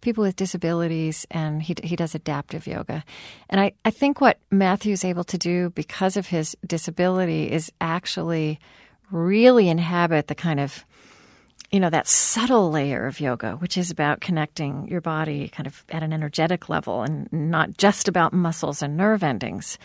[0.00, 3.04] people with disabilities, and he, he does adaptive yoga.
[3.48, 8.58] And I, I think what Matthew's able to do because of his disability is actually
[9.10, 10.84] really inhabit the kind of
[11.70, 15.84] you know that subtle layer of yoga which is about connecting your body kind of
[15.90, 19.78] at an energetic level and not just about muscles and nerve endings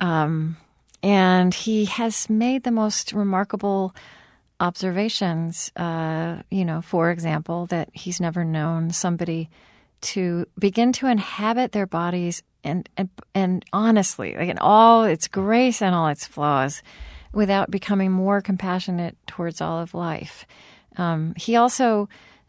[0.00, 0.56] um,
[1.02, 3.94] and he has made the most remarkable
[4.60, 9.48] observations, uh, you know, for example, that he's never known somebody
[10.00, 15.80] to begin to inhabit their bodies and and, and honestly, like in all its grace
[15.80, 16.82] and all its flaws,
[17.32, 20.44] without becoming more compassionate towards all of life.
[20.96, 22.08] Um, he also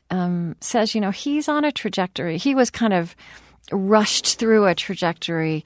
[0.09, 2.37] um, says, you know, he's on a trajectory.
[2.37, 3.15] He was kind of
[3.71, 5.63] rushed through a trajectory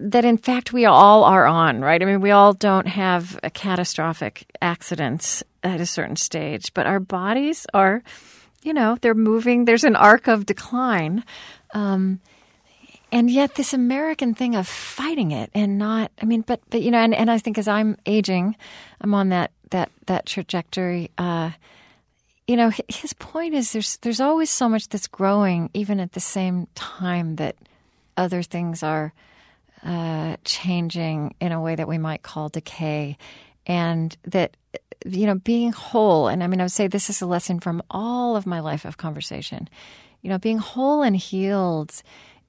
[0.00, 2.02] that in fact we all are on, right?
[2.02, 7.00] I mean, we all don't have a catastrophic accidents at a certain stage, but our
[7.00, 8.02] bodies are,
[8.62, 9.64] you know, they're moving.
[9.64, 11.22] There's an arc of decline.
[11.74, 12.20] Um,
[13.12, 16.90] and yet this American thing of fighting it and not, I mean, but, but, you
[16.90, 18.56] know, and, and I think as I'm aging,
[19.00, 21.50] I'm on that, that, that trajectory, uh,
[22.46, 26.20] you know, his point is there's, there's always so much that's growing, even at the
[26.20, 27.56] same time that
[28.16, 29.12] other things are,
[29.84, 33.16] uh, changing in a way that we might call decay,
[33.66, 34.56] and that
[35.04, 36.28] you know being whole.
[36.28, 38.84] And I mean, I would say this is a lesson from all of my life
[38.84, 39.68] of conversation.
[40.22, 42.02] You know, being whole and healed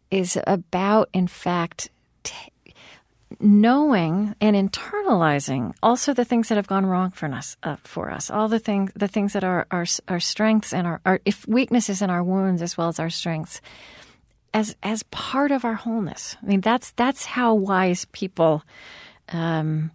[0.10, 1.90] is about, in fact.
[2.24, 2.36] T-
[3.40, 8.30] knowing and internalizing also the things that have gone wrong for us uh, for us
[8.30, 12.02] all the things the things that are our our strengths and our, our if weaknesses
[12.02, 13.62] and our wounds as well as our strengths
[14.54, 16.38] as as part of our wholeness.
[16.42, 18.64] I mean, that's that's how wise people
[19.30, 19.92] um,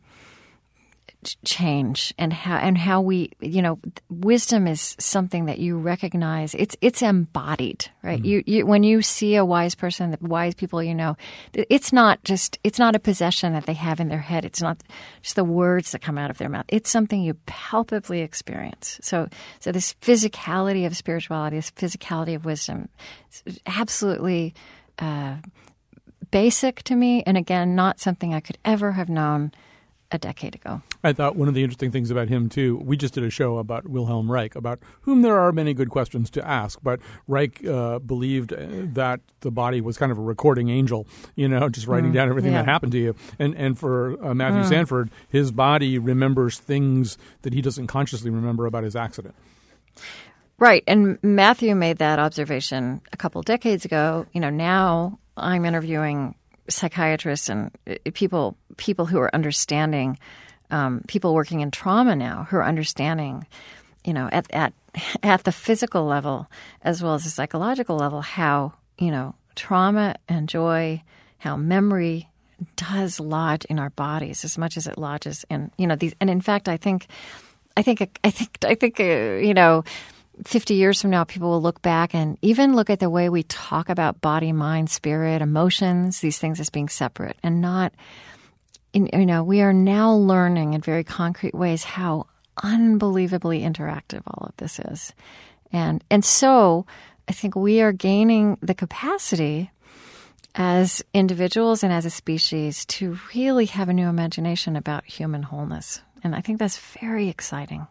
[1.45, 6.55] change and how and how we you know wisdom is something that you recognize.
[6.55, 8.19] It's it's embodied right?
[8.19, 8.27] Mm-hmm.
[8.27, 11.17] you, you when you see a wise person the wise people you know
[11.53, 14.45] it's not just it's not a possession that they have in their head.
[14.45, 14.83] It's not
[15.23, 16.67] just the words that come out of their mouth.
[16.69, 18.99] It's something you palpably experience.
[19.03, 19.29] So
[19.61, 22.89] so this physicality of spirituality this physicality of wisdom
[23.67, 24.55] absolutely
[24.99, 25.37] uh,
[26.31, 27.23] basic to me.
[27.27, 29.53] And again not something i could ever have known
[30.11, 30.83] a decade ago.
[31.03, 32.77] I thought one of the interesting things about him too.
[32.77, 36.31] We just did a show about Wilhelm Reich, about whom there are many good questions
[36.31, 36.79] to ask.
[36.83, 41.49] But Reich uh, believed uh, that the body was kind of a recording angel, you
[41.49, 42.63] know, just writing mm, down everything yeah.
[42.63, 43.17] that happened to you.
[43.39, 44.69] And and for uh, Matthew mm.
[44.69, 49.35] Sanford, his body remembers things that he doesn't consciously remember about his accident.
[50.59, 54.27] Right, and Matthew made that observation a couple decades ago.
[54.33, 56.35] You know, now I'm interviewing
[56.69, 60.19] psychiatrists and uh, people people who are understanding
[60.71, 63.47] um, people working in trauma now who are understanding
[64.05, 64.73] you know at at
[65.23, 66.51] at the physical level
[66.83, 71.03] as well as the psychological level how you know trauma and joy
[71.39, 72.29] how memory
[72.77, 76.31] does lodge in our bodies as much as it lodges in you know these and
[76.31, 77.07] in fact I think
[77.77, 79.85] I think I think I think uh, you know
[80.45, 83.43] 50 years from now, people will look back and even look at the way we
[83.45, 87.93] talk about body, mind, spirit, emotions, these things as being separate and not,
[88.93, 92.27] you know, we are now learning in very concrete ways how
[92.63, 95.13] unbelievably interactive all of this is.
[95.73, 96.87] And, and so
[97.29, 99.71] I think we are gaining the capacity
[100.55, 106.01] as individuals and as a species to really have a new imagination about human wholeness.
[106.25, 107.87] And I think that's very exciting.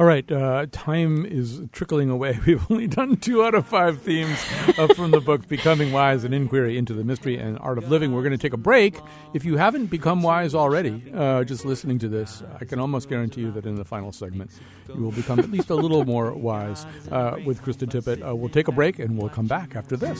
[0.00, 2.38] All right, uh, time is trickling away.
[2.46, 4.42] We've only done two out of five themes
[4.78, 8.14] uh, from the book, Becoming Wise An Inquiry into the Mystery and Art of Living.
[8.14, 8.98] We're going to take a break.
[9.34, 13.42] If you haven't become wise already, uh, just listening to this, I can almost guarantee
[13.42, 14.52] you that in the final segment,
[14.88, 18.26] you will become at least a little more wise uh, with Krista Tippett.
[18.26, 20.18] Uh, we'll take a break and we'll come back after this.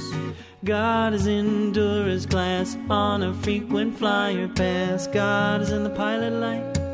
[0.63, 5.07] God is in tourist class on a frequent flyer pass.
[5.07, 6.90] God is in the pilot light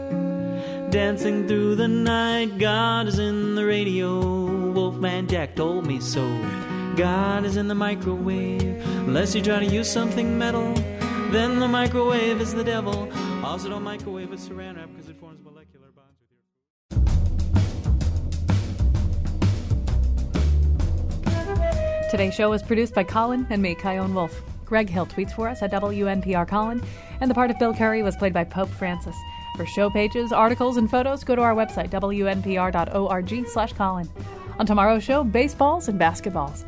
[0.97, 2.57] dancing through the night.
[2.57, 4.18] God is in the radio.
[4.72, 6.26] Wolfman Jack told me so.
[6.97, 8.82] God is in the microwave.
[9.07, 10.72] Unless you try to use something metal,
[11.32, 13.12] then the microwave is the devil.
[13.44, 16.40] Also, don't microwave with saran wrap because it forms molecular bonds with your.
[22.01, 22.11] food.
[22.11, 24.40] Today's show was produced by Colin and me, Chion Wolf.
[24.64, 26.82] Greg Hill tweets for us at WNPR Colin,
[27.20, 29.14] and the part of Bill Curry was played by Pope Francis.
[29.57, 34.09] For show pages, articles, and photos, go to our website, wnpr.org slash Colin.
[34.59, 36.64] On tomorrow's show, baseballs and basketballs.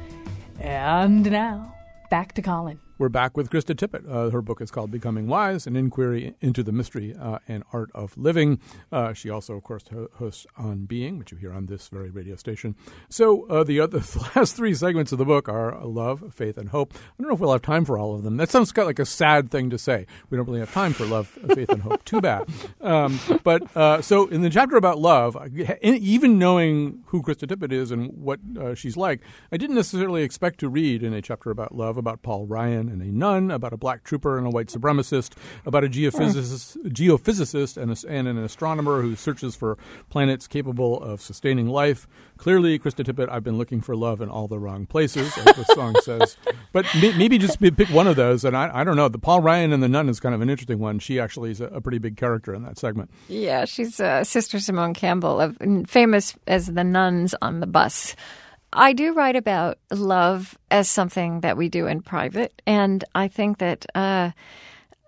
[0.58, 1.74] And now,
[2.10, 2.80] back to Colin.
[2.98, 4.10] We're back with Krista Tippett.
[4.12, 7.92] Uh, her book is called Becoming Wise An Inquiry into the Mystery uh, and Art
[7.94, 8.58] of Living.
[8.90, 9.84] Uh, she also, of course,
[10.16, 12.74] hosts On Being, which you hear on this very radio station.
[13.08, 16.70] So, uh, the, other, the last three segments of the book are love, faith, and
[16.70, 16.92] hope.
[16.92, 18.36] I don't know if we'll have time for all of them.
[18.36, 20.04] That sounds kind of like a sad thing to say.
[20.28, 22.04] We don't really have time for love, faith, and hope.
[22.04, 22.48] Too bad.
[22.80, 25.36] Um, but uh, so, in the chapter about love,
[25.82, 29.20] even knowing who Krista Tippett is and what uh, she's like,
[29.52, 33.02] I didn't necessarily expect to read in a chapter about love about Paul Ryan and
[33.02, 35.32] a nun, about a black trooper and a white supremacist,
[35.64, 39.78] about a geophysicist, geophysicist and, a, and an astronomer who searches for
[40.10, 42.06] planets capable of sustaining life.
[42.36, 45.64] Clearly, Krista Tippett, I've been looking for love in all the wrong places, as the
[45.74, 46.36] song says.
[46.72, 48.44] But maybe just pick one of those.
[48.44, 49.08] And I, I don't know.
[49.08, 50.98] The Paul Ryan and the nun is kind of an interesting one.
[50.98, 53.10] She actually is a, a pretty big character in that segment.
[53.28, 55.56] Yeah, she's uh, Sister Simone Campbell, of,
[55.88, 58.14] famous as the nuns on the bus.
[58.72, 63.58] I do write about love as something that we do in private, and I think
[63.58, 64.32] that uh,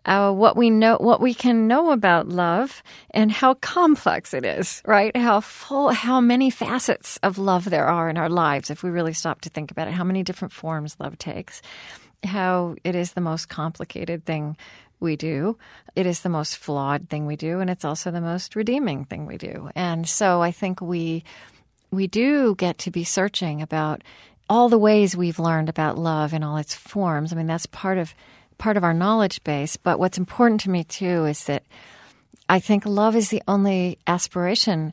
[0.07, 4.83] uh, what we know, what we can know about love, and how complex it is,
[4.87, 5.15] right?
[5.15, 9.13] How full, how many facets of love there are in our lives if we really
[9.13, 9.95] stop to think about it.
[9.95, 11.61] How many different forms love takes.
[12.25, 14.57] How it is the most complicated thing
[15.01, 15.57] we do.
[15.97, 19.27] It is the most flawed thing we do, and it's also the most redeeming thing
[19.27, 19.71] we do.
[19.75, 21.25] And so I think we
[21.91, 24.03] we do get to be searching about
[24.49, 27.33] all the ways we've learned about love in all its forms.
[27.33, 28.15] I mean, that's part of
[28.59, 29.77] part of our knowledge base.
[29.77, 31.65] But what's important to me too is that
[32.49, 34.93] I think love is the only aspiration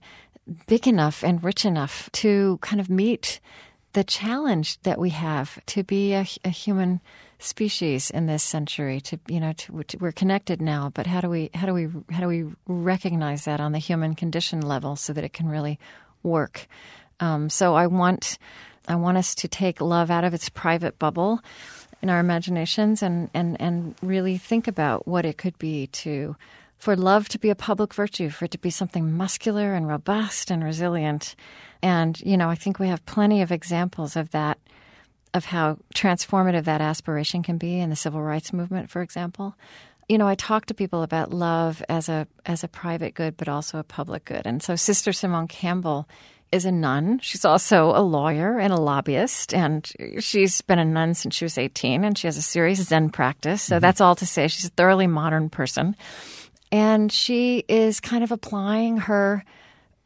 [0.68, 3.40] big enough and rich enough to kind of meet
[3.94, 7.02] the challenge that we have to be a, a human
[7.40, 9.02] species in this century.
[9.02, 11.88] To you know, to, to, we're connected now, but how do we how do we
[12.12, 15.80] how do we recognize that on the human condition level so that it can really
[16.28, 16.68] work.
[17.20, 18.38] Um, so I want
[18.88, 21.42] I want us to take love out of its private bubble
[22.02, 26.36] in our imaginations and, and, and really think about what it could be to
[26.78, 30.52] for love to be a public virtue, for it to be something muscular and robust
[30.52, 31.36] and resilient.
[31.82, 34.60] And, you know, I think we have plenty of examples of that,
[35.34, 39.56] of how transformative that aspiration can be in the civil rights movement, for example
[40.08, 43.50] you know, I talk to people about love as a as a private good, but
[43.50, 44.46] also a public good.
[44.46, 46.08] And so, Sister Simone Campbell
[46.52, 47.20] is a nun.
[47.22, 49.86] She's also a lawyer and a lobbyist, and
[50.20, 53.62] she's been a nun since she was eighteen, and she has a serious Zen practice.
[53.64, 53.82] So mm-hmm.
[53.82, 55.96] that's all to say, she's a thoroughly modern person,
[56.72, 59.44] and she is kind of applying her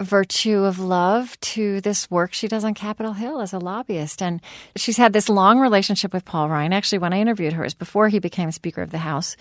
[0.01, 4.23] virtue of love to this work she does on Capitol Hill as a lobbyist.
[4.23, 4.41] And
[4.75, 6.73] she's had this long relationship with Paul Ryan.
[6.73, 9.37] Actually, when I interviewed her, it was before he became Speaker of the House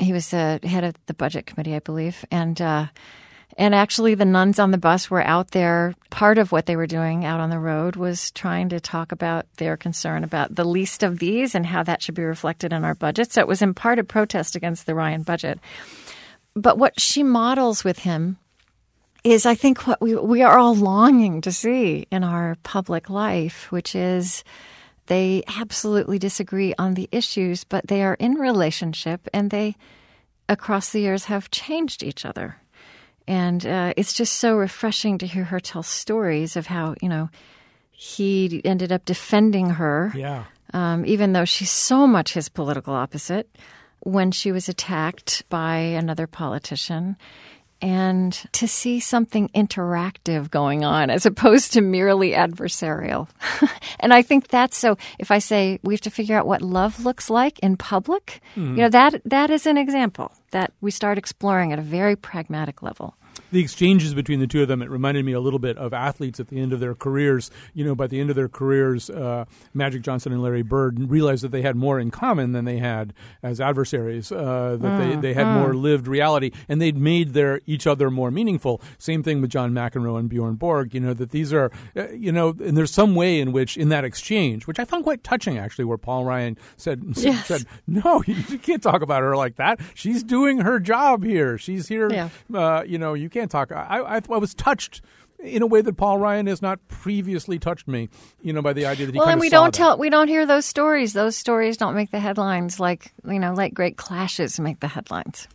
[0.00, 2.86] he was the head of the budget committee, I believe, and uh,
[3.56, 5.94] and actually the nuns on the bus were out there.
[6.10, 9.46] Part of what they were doing out on the road was trying to talk about
[9.56, 12.94] their concern about the least of these and how that should be reflected in our
[12.94, 13.32] budget.
[13.32, 15.60] So it was in part a protest against the Ryan budget.
[16.54, 18.38] But what she models with him
[19.22, 23.70] is, I think, what we we are all longing to see in our public life,
[23.70, 24.42] which is
[25.06, 29.76] they absolutely disagree on the issues, but they are in relationship and they,
[30.48, 32.56] across the years, have changed each other.
[33.26, 37.30] And uh, it's just so refreshing to hear her tell stories of how, you know,
[37.90, 40.12] he ended up defending her.
[40.14, 40.44] Yeah.
[40.72, 43.48] Um, even though she's so much his political opposite,
[44.00, 47.16] when she was attacked by another politician.
[47.84, 53.28] And to see something interactive going on as opposed to merely adversarial.
[54.00, 54.96] and I think that's so.
[55.18, 58.62] If I say we have to figure out what love looks like in public, you
[58.62, 58.76] hmm.
[58.76, 63.14] know, that, that is an example that we start exploring at a very pragmatic level
[63.52, 66.40] the exchanges between the two of them, it reminded me a little bit of athletes
[66.40, 67.50] at the end of their careers.
[67.72, 71.44] You know, by the end of their careers, uh, Magic Johnson and Larry Bird realized
[71.44, 74.32] that they had more in common than they had as adversaries.
[74.32, 75.54] Uh, that mm, they, they had mm.
[75.54, 78.80] more lived reality, and they'd made their each other more meaningful.
[78.98, 80.94] Same thing with John McEnroe and Bjorn Borg.
[80.94, 83.88] You know that these are, uh, you know, and there's some way in which in
[83.90, 87.46] that exchange, which I found quite touching actually, where Paul Ryan said yes.
[87.46, 89.80] said, "No, you, you, can't talk about her like that.
[89.94, 91.58] She's doing her job here.
[91.58, 92.10] She's here.
[92.10, 92.28] Yeah.
[92.52, 93.72] Uh, you know, you can't." talk.
[93.72, 95.02] I, I, I was touched
[95.40, 98.08] in a way that Paul Ryan has not previously touched me,
[98.40, 99.78] you know, by the idea that he well, and we don't that.
[99.78, 101.12] tell, we don't hear those stories.
[101.12, 105.48] Those stories don't make the headlines like you know, like great clashes make the headlines.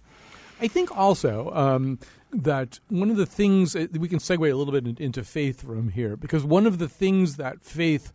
[0.61, 1.99] I think also um,
[2.31, 6.15] that one of the things we can segue a little bit into faith from here
[6.15, 8.11] because one of the things that faith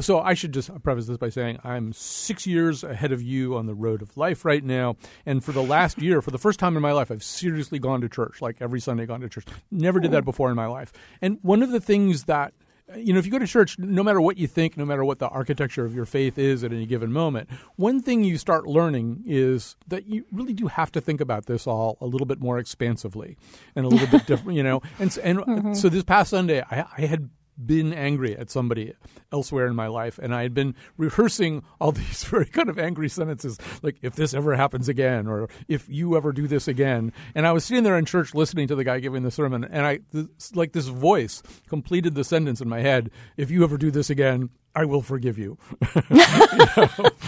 [0.00, 3.66] so I should just preface this by saying I'm six years ahead of you on
[3.66, 4.96] the road of life right now.
[5.26, 8.00] And for the last year, for the first time in my life, I've seriously gone
[8.00, 9.46] to church, like every Sunday gone to church.
[9.70, 10.92] Never did that before in my life.
[11.20, 12.54] And one of the things that
[12.96, 15.18] you know, if you go to church, no matter what you think, no matter what
[15.18, 19.22] the architecture of your faith is at any given moment, one thing you start learning
[19.26, 22.58] is that you really do have to think about this all a little bit more
[22.58, 23.36] expansively
[23.74, 24.82] and a little bit different, you know.
[24.98, 25.72] And and mm-hmm.
[25.74, 27.30] so this past Sunday, I, I had
[27.64, 28.94] been angry at somebody
[29.30, 33.08] elsewhere in my life and I had been rehearsing all these very kind of angry
[33.08, 37.46] sentences like if this ever happens again or if you ever do this again and
[37.46, 40.00] I was sitting there in church listening to the guy giving the sermon and I
[40.12, 44.10] this, like this voice completed the sentence in my head if you ever do this
[44.10, 45.58] again I will forgive you.
[46.10, 46.10] you?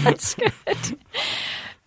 [0.02, 0.98] That's good.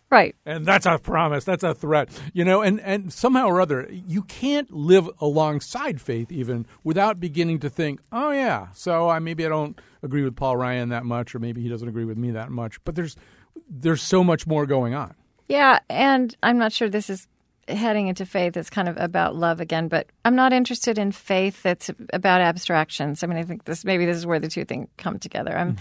[0.09, 0.35] Right.
[0.45, 1.43] And that's a promise.
[1.43, 2.09] That's a threat.
[2.33, 7.59] You know, and, and somehow or other, you can't live alongside faith even without beginning
[7.59, 11.35] to think, oh, yeah, so I, maybe I don't agree with Paul Ryan that much,
[11.35, 12.83] or maybe he doesn't agree with me that much.
[12.85, 13.15] But there's
[13.69, 15.15] there's so much more going on.
[15.47, 15.79] Yeah.
[15.89, 17.27] And I'm not sure this is
[17.67, 21.61] heading into faith It's kind of about love again, but I'm not interested in faith
[21.63, 23.23] that's about abstractions.
[23.23, 25.57] I mean, I think this maybe this is where the two things come together.
[25.57, 25.75] I'm.
[25.75, 25.79] Mm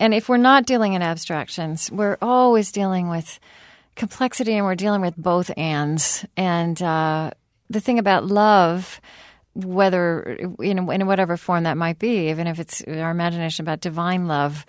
[0.00, 3.38] and if we're not dealing in abstractions, we're always dealing with
[3.96, 6.24] complexity and we're dealing with both ands.
[6.38, 7.32] And uh,
[7.68, 8.98] the thing about love,
[9.54, 10.22] whether
[10.58, 14.64] in, in whatever form that might be, even if it's our imagination about divine love,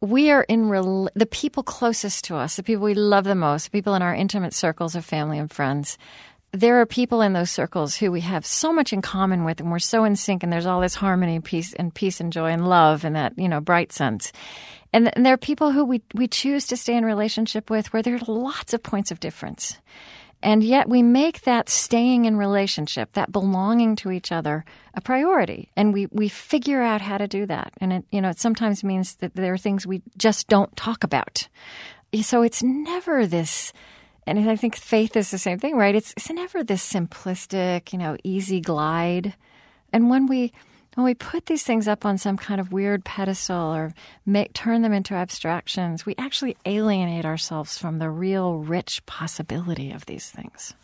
[0.00, 0.68] we are in
[1.14, 4.14] the people closest to us, the people we love the most, the people in our
[4.14, 5.98] intimate circles of family and friends.
[6.52, 9.70] There are people in those circles who we have so much in common with, and
[9.70, 12.50] we're so in sync, and there's all this harmony, and peace, and peace and joy
[12.50, 14.32] and love, and that you know bright sense.
[14.92, 18.02] And, and there are people who we, we choose to stay in relationship with where
[18.02, 19.76] there are lots of points of difference.
[20.42, 25.68] And yet we make that staying in relationship, that belonging to each other, a priority.
[25.76, 27.72] And we, we figure out how to do that.
[27.80, 31.02] And it, you know, it sometimes means that there are things we just don't talk
[31.02, 31.48] about.
[32.22, 33.72] So it's never this,
[34.28, 35.94] and I think faith is the same thing, right?
[35.94, 39.34] It's, it's never this simplistic, you know, easy glide.
[39.92, 40.52] And when we,
[40.94, 43.94] when we put these things up on some kind of weird pedestal or
[44.26, 50.04] make, turn them into abstractions, we actually alienate ourselves from the real rich possibility of
[50.04, 50.74] these things.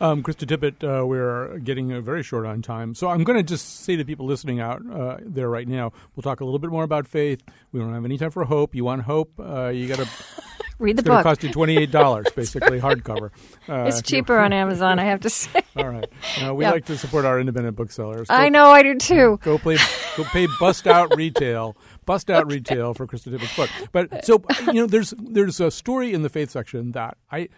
[0.00, 2.94] Um, Krista Tippett, uh, we're getting uh, very short on time.
[2.94, 6.22] So I'm going to just say to people listening out uh, there right now, we'll
[6.22, 7.42] talk a little bit more about faith.
[7.72, 8.74] We don't have any time for hope.
[8.74, 9.32] You want hope?
[9.38, 10.08] Uh, you got to
[10.78, 11.18] read the it's book.
[11.20, 13.30] It's cost you twenty eight dollars, basically hardcover.
[13.68, 15.60] Uh, it's cheaper on Amazon, I have to say.
[15.74, 16.08] All right,
[16.40, 18.28] uh, we like to support our independent booksellers.
[18.28, 19.40] Go, I know, I do too.
[19.42, 19.76] Go play,
[20.16, 22.54] go pay bust out retail, bust out okay.
[22.54, 23.70] retail for Krista Tippett's book.
[23.90, 27.48] But so you know, there's there's a story in the faith section that I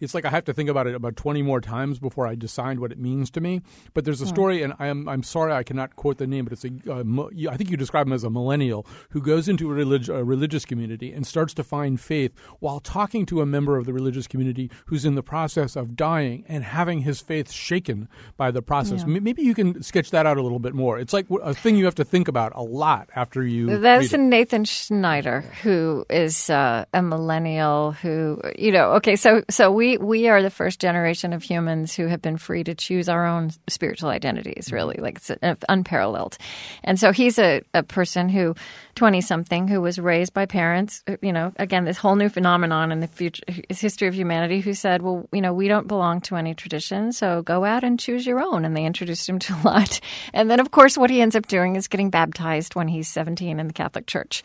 [0.00, 2.78] it's like I have to think about it about 20 more times before I decide
[2.78, 3.62] what it means to me.
[3.94, 6.64] But there's a story, and I'm, I'm sorry I cannot quote the name, but it's
[6.64, 10.08] a, uh, I think you describe him as a millennial who goes into a, relig-
[10.08, 13.92] a, religious community and starts to find faith while talking to a member of the
[13.92, 18.62] religious community who's in the process of dying and having his faith shaken by the
[18.62, 19.00] process.
[19.00, 19.16] Yeah.
[19.16, 20.98] M- maybe you can sketch that out a little bit more.
[20.98, 23.78] It's like a thing you have to think about a lot after you.
[23.78, 29.96] That's Nathan Schneider, who is uh, a millennial who, you know, okay, so so we
[29.96, 33.50] we are the first generation of humans who have been free to choose our own
[33.68, 34.66] spiritual identities.
[34.66, 34.74] Mm-hmm.
[34.74, 36.38] Really, like it's uh, unparalleled.
[36.84, 38.54] And so he's a, a person who,
[38.94, 41.02] twenty something, who was raised by parents.
[41.06, 44.60] uh, You know, again, this whole new phenomenon in the future history of humanity.
[44.60, 47.98] Who said, "Well, you know, we don't belong to any tradition, so go out and
[47.98, 50.00] choose your own." And they introduced him to a lot.
[50.32, 53.60] And then, of course, what he ends up doing is getting baptized when he's seventeen
[53.60, 54.42] in the Catholic Church.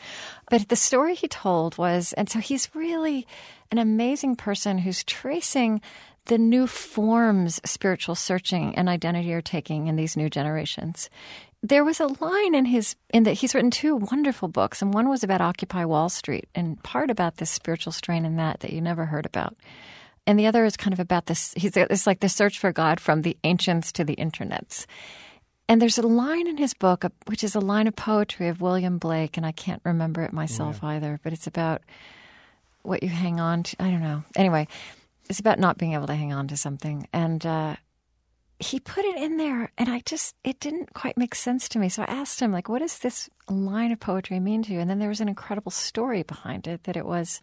[0.50, 3.28] But the story he told was, and so he's really
[3.72, 5.82] an amazing person who's tracing
[6.26, 11.10] the new forms spiritual searching and identity are taking in these new generations.
[11.64, 15.10] There was a line in his in that he's written two wonderful books, and one
[15.10, 18.82] was about Occupy Wall Street, and part about this spiritual strain in that that you
[18.82, 19.56] never heard about,
[20.28, 21.54] and the other is kind of about this.
[21.58, 24.86] He's it's like the search for God from the ancients to the internets.
[25.70, 29.00] And there's a line in his book, which is a line of poetry of William
[29.00, 31.82] Blake, and I can't remember it myself either, but it's about
[32.88, 33.76] what you hang on to.
[33.82, 34.24] I don't know.
[34.36, 34.68] Anyway,
[35.30, 37.08] it's about not being able to hang on to something.
[37.12, 37.76] And uh,
[38.60, 41.90] he put it in there, and I just, it didn't quite make sense to me.
[41.90, 44.80] So I asked him, like, what does this line of poetry mean to you?
[44.80, 47.42] And then there was an incredible story behind it that it was,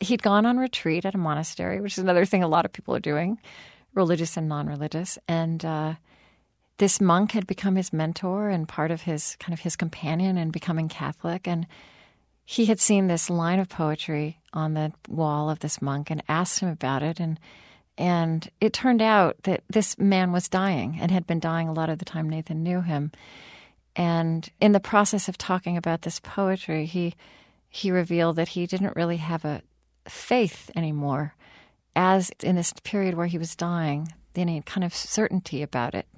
[0.00, 2.94] he'd gone on retreat at a monastery, which is another thing a lot of people
[2.94, 3.38] are doing,
[3.94, 5.18] religious and non religious.
[5.28, 5.94] And, uh,
[6.78, 10.50] this monk had become his mentor and part of his kind of his companion in
[10.50, 11.46] becoming Catholic.
[11.46, 11.66] And
[12.50, 16.58] he had seen this line of poetry on the wall of this monk and asked
[16.58, 17.20] him about it.
[17.20, 17.38] And
[17.96, 21.88] and it turned out that this man was dying and had been dying a lot
[21.88, 23.12] of the time Nathan knew him.
[23.94, 27.14] And in the process of talking about this poetry, he
[27.68, 29.62] he revealed that he didn't really have a
[30.08, 31.36] faith anymore,
[31.94, 36.08] as in this period where he was dying, any kind of certainty about it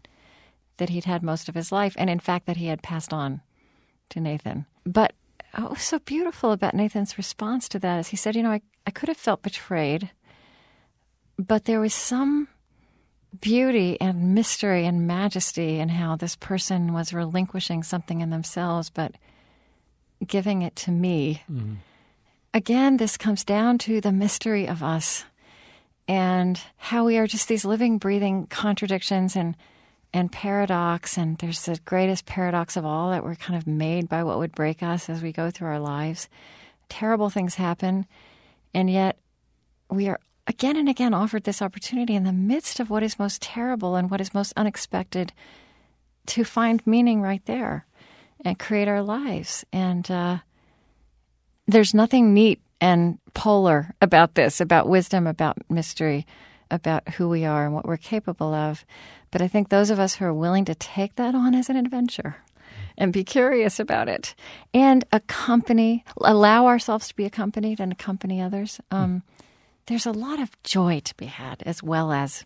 [0.78, 3.42] that he'd had most of his life, and in fact that he had passed on
[4.08, 4.64] to Nathan.
[4.86, 5.12] But
[5.54, 8.52] Oh, what was so beautiful about Nathan's response to that is he said, You know,
[8.52, 10.10] I, I could have felt betrayed,
[11.38, 12.48] but there was some
[13.40, 19.14] beauty and mystery and majesty in how this person was relinquishing something in themselves, but
[20.26, 21.42] giving it to me.
[21.50, 21.74] Mm-hmm.
[22.54, 25.24] Again, this comes down to the mystery of us
[26.06, 29.56] and how we are just these living, breathing contradictions and
[30.12, 31.16] and paradox.
[31.16, 34.52] And there's the greatest paradox of all that we're kind of made by what would
[34.52, 36.28] break us as we go through our lives.
[36.88, 38.06] Terrible things happen,
[38.74, 39.18] and yet
[39.90, 43.40] we are again and again offered this opportunity in the midst of what is most
[43.40, 45.32] terrible and what is most unexpected
[46.26, 47.86] to find meaning right there
[48.44, 49.64] and create our lives.
[49.72, 50.38] And uh,
[51.66, 56.26] there's nothing neat and polar about this, about wisdom, about mystery,
[56.72, 58.84] about who we are and what we're capable of.
[59.30, 61.76] But I think those of us who are willing to take that on as an
[61.76, 62.36] adventure
[62.98, 64.34] and be curious about it
[64.74, 69.22] and accompany, allow ourselves to be accompanied and accompany others, um,
[69.86, 72.44] there's a lot of joy to be had as well as,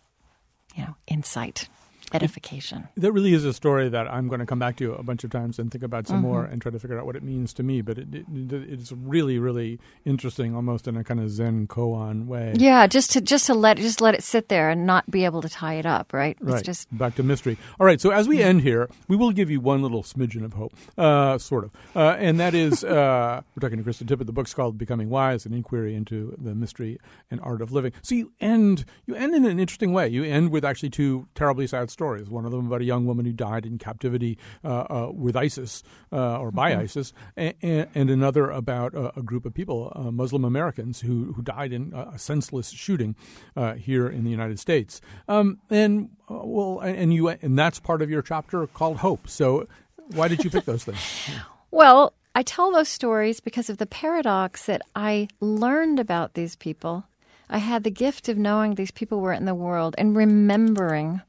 [0.75, 1.69] you know, insight,
[2.13, 2.87] edification.
[2.95, 5.29] That really is a story that I'm going to come back to a bunch of
[5.29, 7.63] times and think about some more and try to figure out what it means to
[7.63, 7.81] me.
[7.81, 12.53] But it, it, it's really, really interesting, almost in a kind of Zen koan way.
[12.55, 15.41] Yeah, just to just to let just let it sit there and not be able
[15.41, 16.37] to tie it up, right?
[16.39, 16.55] Right.
[16.55, 17.57] It's just Back to mystery.
[17.79, 17.99] All right.
[17.99, 21.37] So as we end here, we will give you one little smidgen of hope, uh,
[21.37, 24.25] sort of, uh, and that is uh, we're talking to Krista Tippett.
[24.25, 26.99] The book's called "Becoming Wise: An Inquiry into the Mystery
[27.29, 30.07] and Art of Living." So you end you end in an interesting way.
[30.07, 32.29] You end with actually two terribly sad stories.
[32.29, 35.81] One of them about a young woman who died in captivity uh, uh, with ISIS
[36.11, 40.45] uh, or by ISIS, and, and another about a, a group of people, uh, Muslim
[40.45, 43.15] Americans, who who died in a senseless shooting
[43.55, 45.01] uh, here in the United States.
[45.27, 49.27] Um, and uh, well, and you and that's part of your chapter called Hope.
[49.27, 49.67] So
[50.13, 50.99] why did you pick those things?
[51.69, 57.03] Well, I tell those stories because of the paradox that I learned about these people.
[57.49, 61.21] I had the gift of knowing these people were in the world and remembering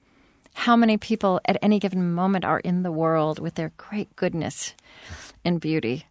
[0.59, 4.75] how many people at any given moment are in the world with their great goodness
[5.45, 6.05] and beauty.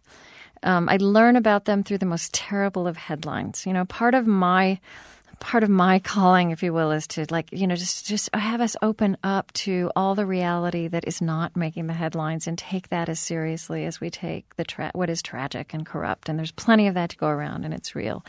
[0.62, 3.66] Um, I learn about them through the most terrible of headlines.
[3.66, 4.80] You know, part of my
[5.38, 8.62] part of my calling, if you will, is to like you know just just have
[8.62, 12.88] us open up to all the reality that is not making the headlines and take
[12.88, 16.30] that as seriously as we take the tra- what is tragic and corrupt.
[16.30, 18.24] And there's plenty of that to go around, and it's real.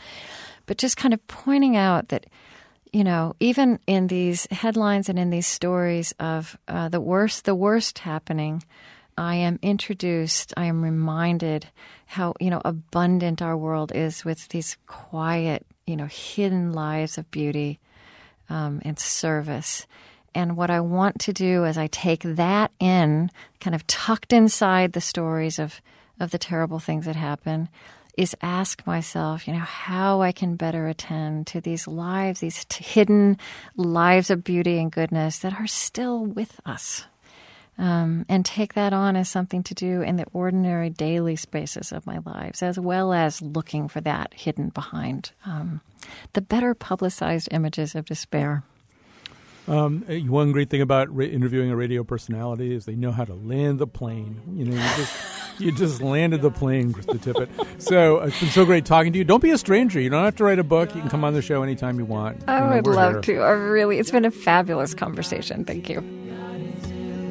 [0.66, 2.26] But just kind of pointing out that
[2.92, 7.54] you know, even in these headlines and in these stories of uh, the worst, the
[7.54, 8.62] worst happening,
[9.16, 11.68] I am introduced, I am reminded
[12.06, 17.30] how, you know, abundant our world is with these quiet, you know, hidden lives of
[17.30, 17.78] beauty
[18.48, 19.86] um, and service.
[20.34, 23.30] And what I want to do as I take that in,
[23.60, 25.80] kind of tucked inside the stories of,
[26.18, 27.68] of the terrible things that happen,
[28.20, 32.84] is ask myself, you know, how I can better attend to these lives, these t-
[32.84, 33.38] hidden
[33.76, 37.04] lives of beauty and goodness that are still with us.
[37.78, 42.04] Um, and take that on as something to do in the ordinary daily spaces of
[42.04, 45.80] my lives, as well as looking for that hidden behind um,
[46.34, 48.64] the better publicized images of despair.
[49.66, 53.24] Um, eh, one great thing about ra- interviewing a radio personality is they know how
[53.24, 54.42] to land the plane.
[54.52, 57.48] You know, you just you just landed the plane, Krista Tippett.
[57.82, 59.24] So uh, it's been so great talking to you.
[59.24, 60.00] Don't be a stranger.
[60.00, 60.94] You don't have to write a book.
[60.94, 62.42] You can come on the show anytime you want.
[62.48, 63.36] I You know, would love here.
[63.36, 63.42] to.
[63.42, 65.64] I really, it's been a fabulous conversation.
[65.64, 66.00] Thank you.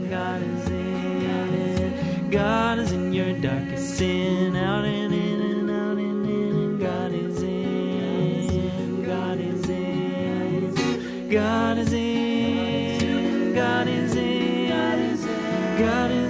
[0.09, 6.25] God is in, God is in your darkest sin, out and in and out and
[6.25, 6.79] in.
[6.79, 15.77] God is in, God is in, God is in, God is in, God is in,
[15.79, 16.28] God is